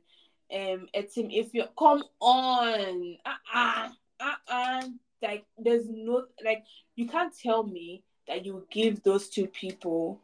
[0.52, 3.90] Um, Etim, Effiong come on, uh uh-uh,
[4.20, 4.88] uh, uh
[5.22, 6.64] like there's no like
[6.96, 10.20] you can't tell me that you give those two people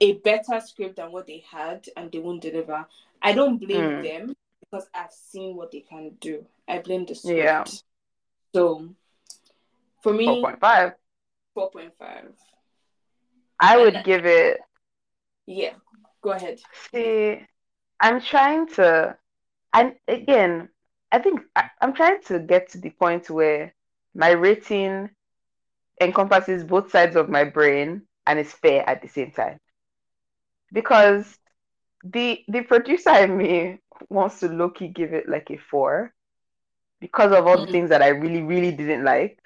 [0.00, 2.86] a better script than what they had and they won't deliver.
[3.22, 4.02] I don't blame Mm.
[4.02, 6.44] them because I've seen what they can do.
[6.68, 7.36] I blame the script.
[7.36, 7.64] Yeah.
[8.54, 8.88] So
[10.02, 10.92] for me, Four point five.
[11.54, 12.32] four point five.
[13.58, 14.60] I would give it
[15.46, 15.74] Yeah,
[16.22, 16.60] go ahead.
[16.92, 17.46] see
[18.00, 19.16] I'm trying to
[19.72, 20.68] and again,
[21.12, 23.74] I think I, I'm trying to get to the point where
[24.14, 25.10] my rating
[26.00, 29.58] encompasses both sides of my brain and is fair at the same time.
[30.72, 31.38] Because
[32.04, 36.12] the the producer in me wants to low-key give it like a four
[37.00, 37.68] because of all the Mhm.
[37.68, 39.38] things that I really, really didn't like.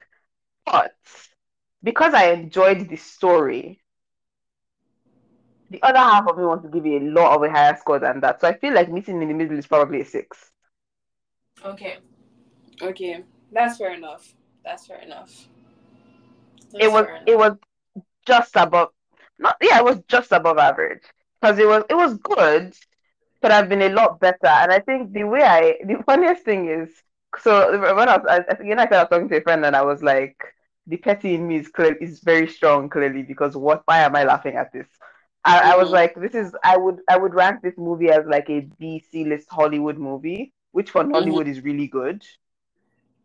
[0.64, 0.94] But
[1.82, 3.80] because I enjoyed the story,
[5.71, 7.99] the other half of me wants to give it a lot of a higher score
[7.99, 8.41] than that.
[8.41, 10.53] So I feel like meeting in the middle is probably a six.
[11.64, 11.99] Okay.
[12.83, 13.25] Okay.
[13.53, 14.35] That's fair enough.
[14.64, 15.49] That's fair enough.
[16.73, 17.57] That's It was fair it was
[18.27, 18.91] just above
[19.39, 21.03] not yeah, it was just above average.
[21.41, 22.75] Because it was it was good,
[23.43, 24.47] could have been a lot better.
[24.47, 27.03] And I think the way I the funniest thing is
[27.39, 29.77] so when I was I, I- you know I was talking to a friend and
[29.77, 30.37] I was like
[30.87, 34.25] the petty in me is clear is very strong clearly because what why am I
[34.25, 34.89] laughing at this?
[35.45, 35.93] I, I was Mhm.
[35.93, 39.24] like this is I would I would rank this movie as like a B C
[39.24, 42.22] list Hollywood movie which for Nollywood is really good.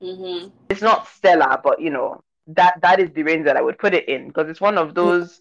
[0.01, 0.49] Mm-hmm.
[0.69, 3.93] It's not stellar, but you know that that is the range that I would put
[3.93, 5.39] it in because it's one of those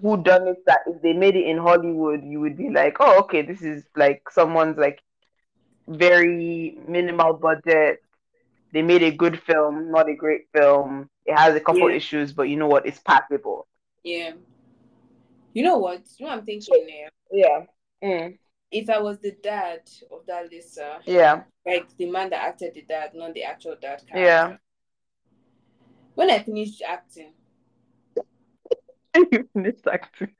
[0.00, 3.20] who done it that if they made it in Hollywood, you would be like, oh,
[3.20, 5.00] okay, this is like someone's like
[5.88, 8.00] very minimal budget.
[8.72, 11.08] They made a good film, not a great film.
[11.26, 11.90] It has a couple Yeah.
[11.90, 12.86] issues, but you know what?
[12.86, 13.66] It's passable.
[14.04, 14.32] Yeah.
[15.56, 16.02] You know what?
[16.18, 17.08] You know what I'm thinking there?
[17.32, 17.64] Yeah.
[18.06, 18.38] Mm.
[18.70, 21.44] If I was the dad of that Lisa, Yeah.
[21.64, 24.18] like the man that acted the dad, not the actual dad character.
[24.18, 24.56] Yeah.
[26.14, 27.32] When I finished acting,
[29.16, 30.32] you finished acting.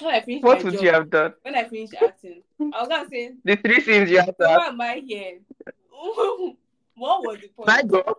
[0.00, 1.34] when I finished What would job, you have done?
[1.42, 4.66] when I finished acting, I was gonna say, The three scenes you have to why
[4.66, 5.38] am I here?
[6.96, 7.68] what was the point?
[7.68, 8.12] My God.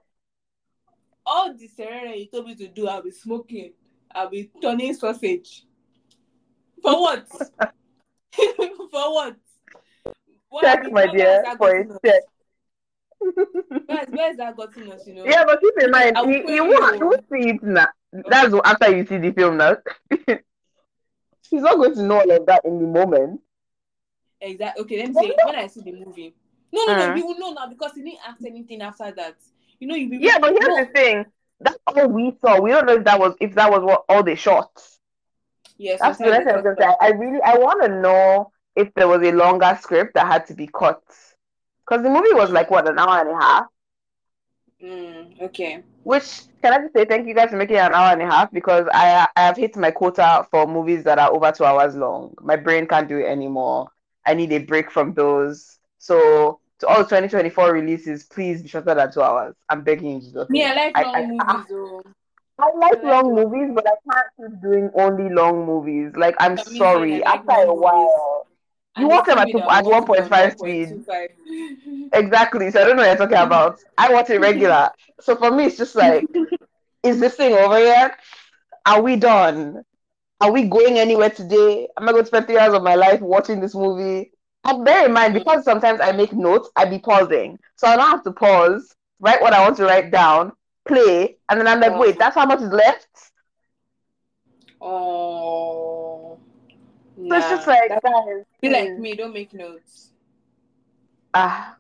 [1.25, 3.73] All the ceremony you told me to do, I'll be smoking,
[4.15, 5.65] I'll be turning sausage.
[6.81, 7.27] For what?
[8.91, 9.35] for what?
[10.49, 12.23] What Check, my dear, for a check.
[13.19, 15.25] Where, where that gotten us, you know?
[15.25, 17.05] Yeah, but keep in mind, I you, you won't, you.
[17.05, 17.87] won't see it now.
[18.11, 19.77] That's what- after you see the film now.
[21.49, 23.41] She's not going to know all of that in the moment.
[24.41, 24.83] Exactly.
[24.83, 26.33] Okay, let me say when I see the movie.
[26.71, 27.17] No, no, no, Mm.
[27.17, 29.35] you will know now because you didn't act anything after that.
[29.79, 31.25] You know, you be Yeah, but here's no, the thing.
[31.59, 32.61] That's all we saw.
[32.61, 34.69] We don't know if that was if that was what all they shot.
[35.79, 36.93] Yes, That's the thing I was they say.
[37.01, 40.53] I really I want to know if there was a longer script that had to
[40.53, 41.01] be cut.
[41.87, 43.65] Because the movie was like what an hour and a half.
[44.83, 45.83] Mm, okay.
[46.03, 48.25] Which can I just say thank you guys for making it an hour and a
[48.25, 51.95] half because I I have hit my quota for movies that are over two hours
[51.95, 52.33] long.
[52.41, 53.89] My brain can't do it anymore.
[54.25, 55.79] I need a break from those.
[55.97, 59.55] So to all 2024 releases, please be shorter than two hours.
[59.69, 60.45] I'm begging you.
[60.49, 61.65] Me, I like long I- movies.
[61.71, 62.11] I
[62.59, 66.13] I like long movies, but I can't keep doing only long movies.
[66.15, 67.23] Like I'm That sorry.
[67.23, 68.47] Like After a while,
[68.95, 70.99] You watch them at me two- that at 1.5 on speed.
[72.13, 72.71] exactly.
[72.71, 73.79] So I don't know what you're talking about.
[73.97, 74.89] I watch it regular.
[75.19, 76.27] So for me, it's just like,
[77.03, 78.17] is this thing over yet?
[78.85, 79.83] Are we done?
[80.41, 81.87] Are we going anywhere today?
[81.97, 84.31] Am I going to spend three hours of my life watching this movie?
[84.65, 87.57] And bear in mind, because sometimes I make notes, I be pausing.
[87.77, 90.51] So I don't have to pause, write what I want to write down,
[90.89, 91.99] play, and then I'm like, Oh.
[92.01, 93.07] wait, that's how much is left?
[94.81, 96.39] Oh.
[97.17, 100.11] So it's just like, guys, be like me, don't make notes.
[101.33, 101.75] ah,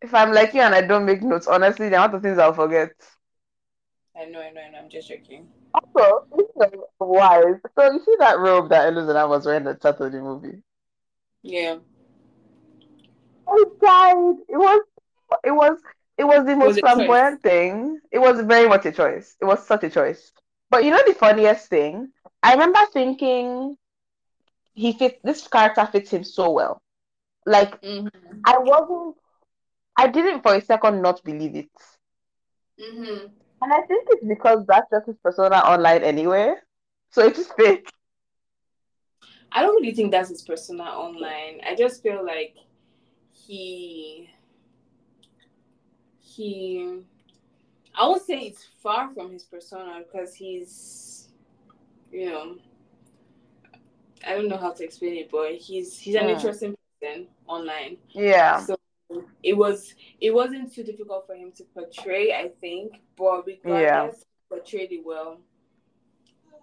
[0.00, 2.54] if I'm like you and I don't make notes, honestly, the amount of things I'll
[2.54, 2.90] forget.
[4.18, 4.78] I know, I know, I know.
[4.78, 5.46] I'm just joking.
[5.74, 6.26] Also,
[7.00, 10.20] wise, so you see that robe that Elozonam was wearing at the start of the
[10.20, 10.62] movie?
[11.42, 11.76] Yeah.
[13.48, 14.36] I died.
[14.48, 14.82] It was,
[15.44, 15.78] it was,
[16.18, 16.80] it was the most choice.
[16.80, 18.00] flamboyant thing.
[18.10, 19.36] It was very much a choice.
[19.40, 20.32] It was such a choice.
[20.70, 22.12] But you know the funniest thing?
[22.42, 23.76] I remember thinking
[24.74, 26.80] he fits this character fits him so well.
[27.46, 28.42] Like Mm-hmm.
[28.44, 29.16] I wasn't,
[29.96, 31.70] I didn't for a second not believe it.
[32.80, 33.26] Mm-hmm.
[33.62, 36.54] And I think it's because that's just his persona online anyway.
[37.10, 37.90] So it just fits.
[39.52, 41.60] I don't really think that's his persona online.
[41.66, 42.56] I just feel like
[43.32, 44.30] he
[46.36, 47.00] he
[47.98, 51.28] I won't say it's far from his persona because he's
[52.12, 52.56] you know
[54.26, 56.28] I don't know how to explain it, but he's he's an Hmm.
[56.28, 57.98] interesting person online.
[58.14, 58.66] Yeah.
[58.66, 58.76] So
[59.42, 64.56] it was it wasn't too difficult for him to portray, I think, but regardless, he
[64.56, 65.40] portrayed it well.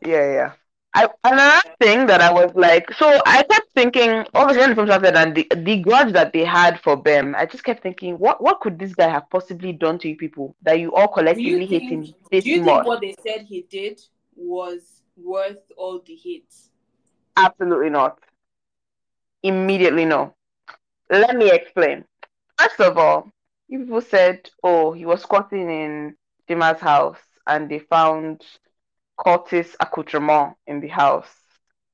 [0.02, 0.54] Yeah, yeah.
[0.96, 4.88] I another thing that I was like, so I kept thinking, obviously when the film
[4.88, 8.42] started and the the grudge that they had for Bem, I just kept thinking, what
[8.42, 11.84] what could this guy have possibly done to you people that you all collectively hate
[11.84, 12.76] him this Do you much?
[12.76, 14.00] think what they said he did
[14.36, 16.70] was worth all the hits?
[17.38, 18.20] Absolutely not.
[19.44, 20.36] Immediately no.
[21.10, 22.06] Let me explain.
[22.58, 23.32] First of all,
[23.68, 26.16] you people said, oh, he was squatting in
[26.48, 28.44] Shima's house and they found
[29.24, 31.36] cultist accoutrement in the house.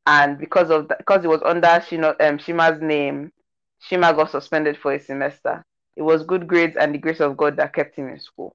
[0.06, 3.32] And because of that, because it was under Shino, um, Shima's name,
[3.80, 5.64] Shima got suspended for a semester.
[5.96, 8.54] It was good grades and the grace of God that kept him in school.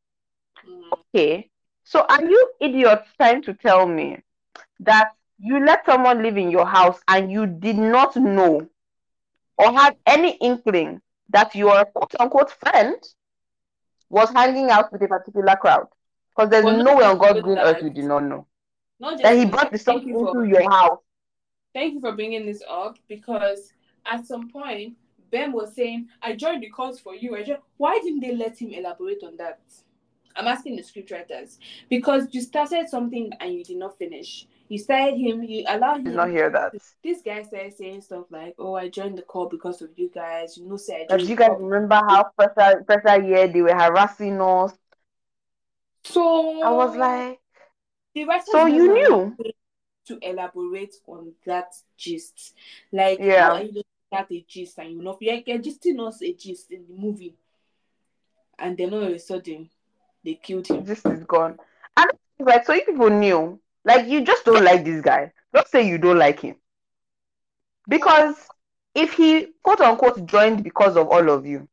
[0.67, 0.95] Mhm.
[1.15, 1.51] Okay,
[1.85, 4.23] so are you idiots trying to tell me
[4.81, 8.69] that you let someone live in your house and you did not know
[9.59, 11.01] or had any inkling
[11.31, 12.97] that your quote unquote friend
[14.11, 15.87] was hanging out with a particular crowd?
[16.35, 18.47] Because there's Well, no way on God's green earth you did not know
[19.01, 20.99] Not that he brought the stuff thank you into for your house.
[21.73, 23.73] thank you for bringing this up because
[24.07, 24.97] at some point
[25.31, 27.59] Bem was saying, "I joined the cause for you." I joined.
[27.77, 29.61] Why didn't they let him elaborate on that?
[30.37, 34.47] I'm asking the scriptwriters because you started something and you did not finish.
[34.69, 36.05] you started him, you allowed him.
[36.05, 36.73] Did not hear that.
[37.03, 40.57] This guy started saying stuff like, "Oh, I joined the call because of you guys."
[40.57, 41.59] You know, say I do you guys call.
[41.59, 44.73] remember how pressure pressure year they were harassing us?
[46.05, 47.41] So I was like,
[48.47, 49.37] so you knew?
[50.07, 52.55] to elaborate on that gist.
[52.93, 53.59] Like, Yeah.
[53.61, 56.85] you just at a gist and you know you're, you're gisting us a gist in
[56.87, 57.35] the movie,
[58.59, 59.69] and then all of a sudden
[60.25, 60.85] they killed him.
[60.85, 61.59] This is gone.
[61.97, 65.33] And like, so you people knew, like, you just don't like this guy.
[65.53, 66.57] Don't say you don't like him.
[67.89, 68.37] Because
[68.95, 71.69] if he, quote unquote, joined because of all of you,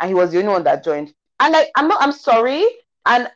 [0.00, 2.64] and he was the only one that joined, and like, I'm not, I'm sorry,
[3.04, 3.30] and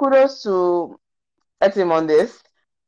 [0.00, 0.98] kudos to
[1.74, 2.42] him on this.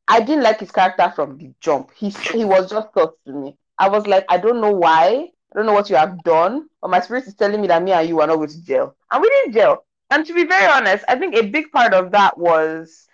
[0.08, 1.92] I didn't like his character from the jump.
[1.96, 3.56] He he was just tough to me.
[3.78, 5.28] I was like, I don't know why.
[5.52, 7.92] I don't know what you have done, but my spirit is telling me that me
[7.92, 9.84] and you are not going to jail, and we didn't jail.
[10.10, 13.08] And to be very honest, I think a big part of that was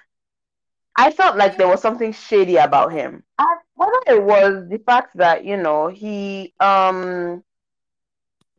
[0.97, 3.25] I felt like there was something shady about him.
[3.39, 7.43] And whether it was the fact that you know he um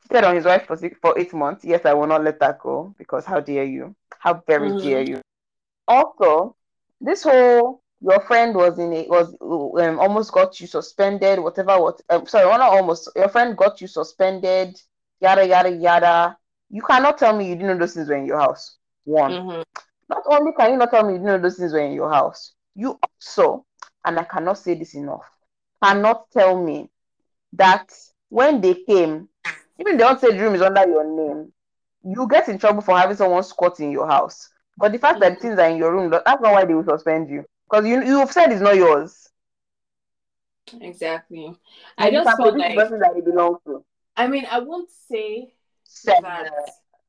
[0.05, 1.63] stayed on his wife for six, for eight months.
[1.65, 3.95] Yes, I will not let that go because how dare you?
[4.19, 4.81] How very Mhm.
[4.81, 5.21] dare you?
[5.89, 6.55] Also,
[7.01, 11.39] this whole your friend was in a was um, almost got you suspended.
[11.39, 11.79] Whatever.
[11.81, 12.01] What?
[12.09, 13.09] Um, sorry, not almost.
[13.15, 14.81] Your friend got you suspended.
[15.21, 16.37] Yada yada yada.
[16.69, 18.77] You cannot tell me you didn't know those things were in your house.
[19.05, 19.33] One.
[19.33, 19.65] Mhm.
[20.09, 22.11] Not only can you not tell me you didn't know those things were in your
[22.11, 23.65] house, you also,
[24.05, 25.29] and I cannot say this enough,
[25.83, 26.89] cannot tell me
[27.53, 27.91] that
[28.29, 29.29] when they came,
[29.79, 31.53] even they don't say the room is under your name,
[32.03, 34.49] you get in trouble for having someone squat in your house.
[34.79, 37.29] But the fact that things are in your room, that's not why they will suspend
[37.29, 37.45] you.
[37.69, 39.29] Because you you've said it's not yours.
[40.81, 41.55] Exactly.
[41.97, 43.83] I And just felt like that it belongs to.
[44.15, 45.53] I mean I won't say
[46.05, 46.51] that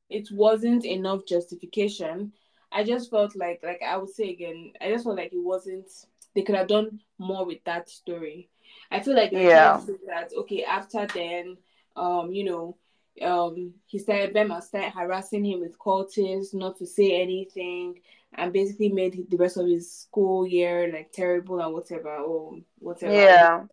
[0.09, 2.33] it wasn't enough justification.
[2.71, 5.89] I just felt like like I would say again, I just felt like it wasn't
[6.35, 8.49] they could have done more with that story.
[8.91, 9.49] I feel like Yeah.
[9.49, 11.57] trying to say that okay, after then,
[11.95, 12.77] um, you know,
[13.21, 17.99] um he started Bema started harassing him with cultists, not to say anything,
[18.33, 23.13] and basically made the rest of his school year like terrible and whatever or whatever.
[23.13, 23.63] Yeah.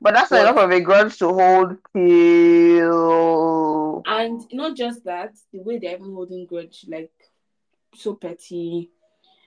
[0.00, 5.60] But that's But- enough of a grudge to hold till And not just that, the
[5.60, 7.12] way they're even holding grudge, like
[7.94, 8.90] so petty.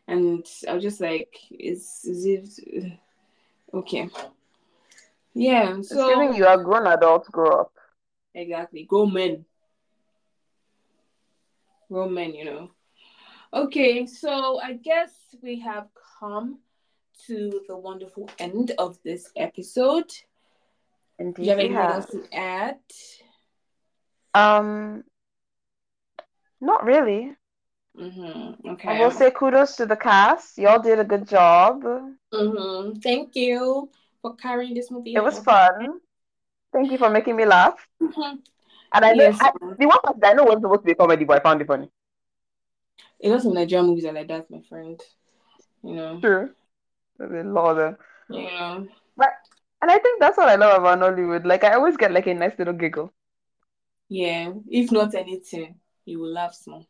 [0.08, 2.94] And I was just like, is is it
[3.74, 4.10] okay?
[5.34, 7.74] Yeah, It's so giving you are grown adults grow up.
[8.38, 8.84] Exactly.
[8.84, 9.46] Grown men.
[11.90, 12.72] Grown men, you know.
[13.54, 15.12] Okay, so I guess
[15.42, 15.88] we have
[16.20, 16.60] come
[17.26, 20.12] to the wonderful end of this episode.
[21.20, 21.96] Do you have we anything have.
[21.96, 22.80] else to add?
[24.34, 25.04] Um,
[26.62, 27.36] not really.
[28.00, 28.70] Mm-hmm.
[28.70, 28.90] Okay.
[28.90, 30.58] I will say kudos to the cast.
[30.58, 31.84] Y'all did a good job.
[32.34, 33.00] Mm-hmm.
[33.00, 33.90] Thank you
[34.22, 35.16] for carrying this movie.
[35.16, 36.00] It was fun.
[36.78, 37.88] Thank you for making me laugh.
[38.00, 38.38] Mhm.
[38.94, 41.26] And I know I, the one that I know was supposed to be a comedy,
[41.26, 41.90] but I found it funny.
[43.24, 45.02] A lot of Nigerian movies are like that, my friend.
[45.84, 46.20] You know.
[46.22, 46.52] True.
[47.18, 47.98] There's a lot of them.
[48.30, 48.88] You know.
[49.82, 51.48] And I think that's what I love about Nollywood.
[51.48, 53.12] Like I always get like a nice little giggle.
[54.08, 54.54] Yeah.
[54.70, 56.86] If not anything, you will laugh small.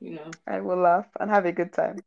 [0.00, 0.30] You know.
[0.44, 2.00] I will laugh and have a good time.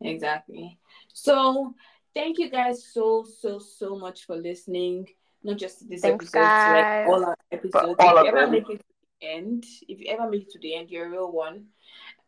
[0.00, 0.78] Exactly.
[1.12, 1.74] So
[2.14, 5.08] thank you guys so so so much for listening.
[5.44, 7.96] Not just this Thanks, episode, like all our episodes.
[7.98, 8.50] all if you ever them.
[8.50, 8.84] make it to
[9.20, 11.66] the end, if you ever make it to the end, you're a real one.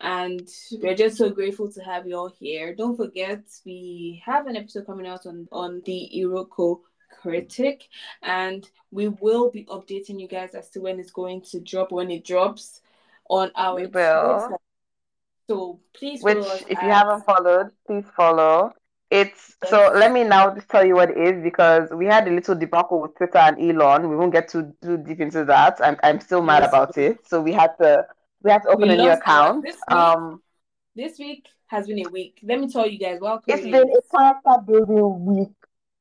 [0.00, 0.46] And
[0.82, 2.74] we're just so grateful to have you all here.
[2.74, 6.80] Don't forget, we have an episode coming out on on the Iroko
[7.22, 7.88] Critic,
[8.22, 12.10] and we will be updating you guys as to when it's going to drop, when
[12.10, 12.82] it drops
[13.30, 14.38] on our We will.
[14.40, 14.56] Twitter.
[15.48, 18.72] So please Which, follow us if you haven't followed, please follow.
[19.10, 19.90] It's so.
[19.94, 23.00] Let me now just tell you what it is because we had a little debacle
[23.00, 24.08] with Twitter and Elon.
[24.10, 25.78] We won't get too too deep into that.
[25.82, 27.18] I'm I'm still mad about it.
[27.26, 28.04] So we had to
[28.42, 29.62] we had to open We a new account.
[29.64, 30.42] this week- Um,
[30.96, 32.40] this week has been a week.
[32.42, 35.48] Let me tell you guys, while it's been a character building week.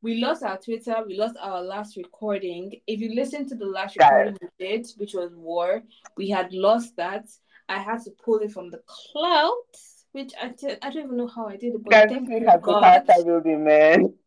[0.02, 2.80] we lost our Twitter, we lost our last recording.
[2.88, 5.84] If you listen to the last recording we did, which was War,
[6.18, 7.26] we had lost that.
[7.70, 9.54] I had to pull it from the cloud,
[10.16, 12.40] which I t- I don't even know how I did it, but Guys, thank this
[12.40, 13.06] you God.
[13.26, 14.14] building, man.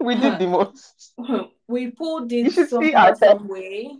[0.00, 1.12] We did the most.
[1.68, 3.96] we pulled You it should see somehow, some way.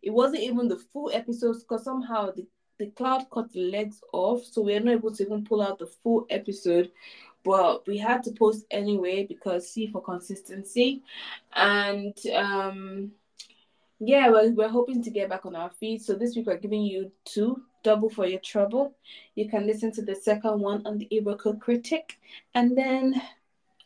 [0.00, 2.46] It wasn't even the full episodes because somehow the,
[2.78, 5.80] the cloud cut the legs off, so we are not able to even pull out
[5.80, 6.90] the full episode.
[7.44, 11.02] But we had to post anyway because see for consistency,
[11.52, 13.10] and um,
[13.98, 16.02] yeah, we're, we're hoping to get back on our feet.
[16.02, 18.94] So this week we're giving you two double for your trouble.
[19.34, 22.18] You can listen to the second one on the Iroko Critic,
[22.54, 23.20] and then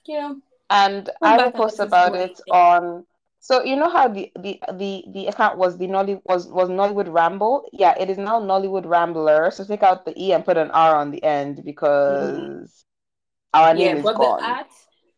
[0.07, 0.41] you know.
[0.71, 3.05] And I will post about it on.
[3.39, 7.13] So you know how the the the the account was the Nolly was was Nollywood
[7.13, 7.69] Ramble.
[7.73, 9.51] Yeah, it is now Nollywood Rambler.
[9.51, 12.65] So take out the e and put an r on the end because mm-hmm.
[13.53, 14.41] our name yeah, is but gone.
[14.41, 14.67] The art,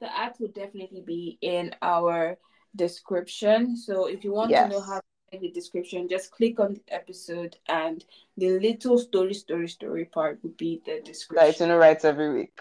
[0.01, 2.37] the art will definitely be in our
[2.75, 3.77] description.
[3.77, 4.69] So if you want yes.
[4.69, 8.05] to know how in the description, just click on the episode and
[8.37, 11.47] the little story, story, story part would be the description.
[11.47, 12.59] That Itunu writes every week.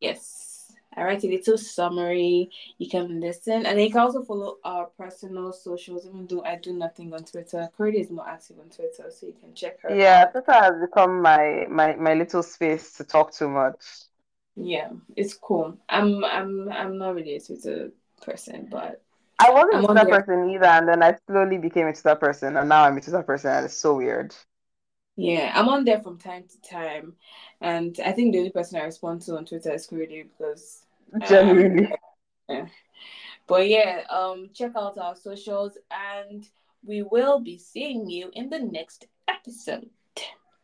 [0.00, 0.72] Yes.
[0.96, 2.50] I write a little summary.
[2.78, 6.06] You can listen, and you can also follow our personal socials.
[6.06, 9.34] Even though I do nothing on Twitter, Cordy is more active on Twitter, so you
[9.40, 9.94] can check her.
[9.94, 10.32] Yeah, out.
[10.32, 13.84] Twitter has become my my my little space to talk too much.
[14.54, 15.76] Yeah, it's cool.
[15.88, 17.90] I'm I'm I'm not really a Twitter
[18.22, 19.02] person, but
[19.38, 22.56] I wasn't I'm a Twitter person either, and then I slowly became a Twitter person,
[22.56, 24.34] and now I'm a Twitter person, and it's so weird.
[25.16, 27.14] Yeah, I'm on there from time to time,
[27.60, 30.84] and I think the only person I respond to on Twitter is Cordy because
[31.28, 31.92] Genuinely.
[32.46, 32.70] Um,
[33.46, 36.46] but yeah, um, check out our socials and
[36.86, 39.88] we will be seeing you in the next episode.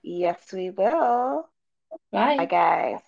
[0.02, 1.48] Yes, we will.
[2.12, 2.36] Bye.
[2.36, 3.00] Bye, guys.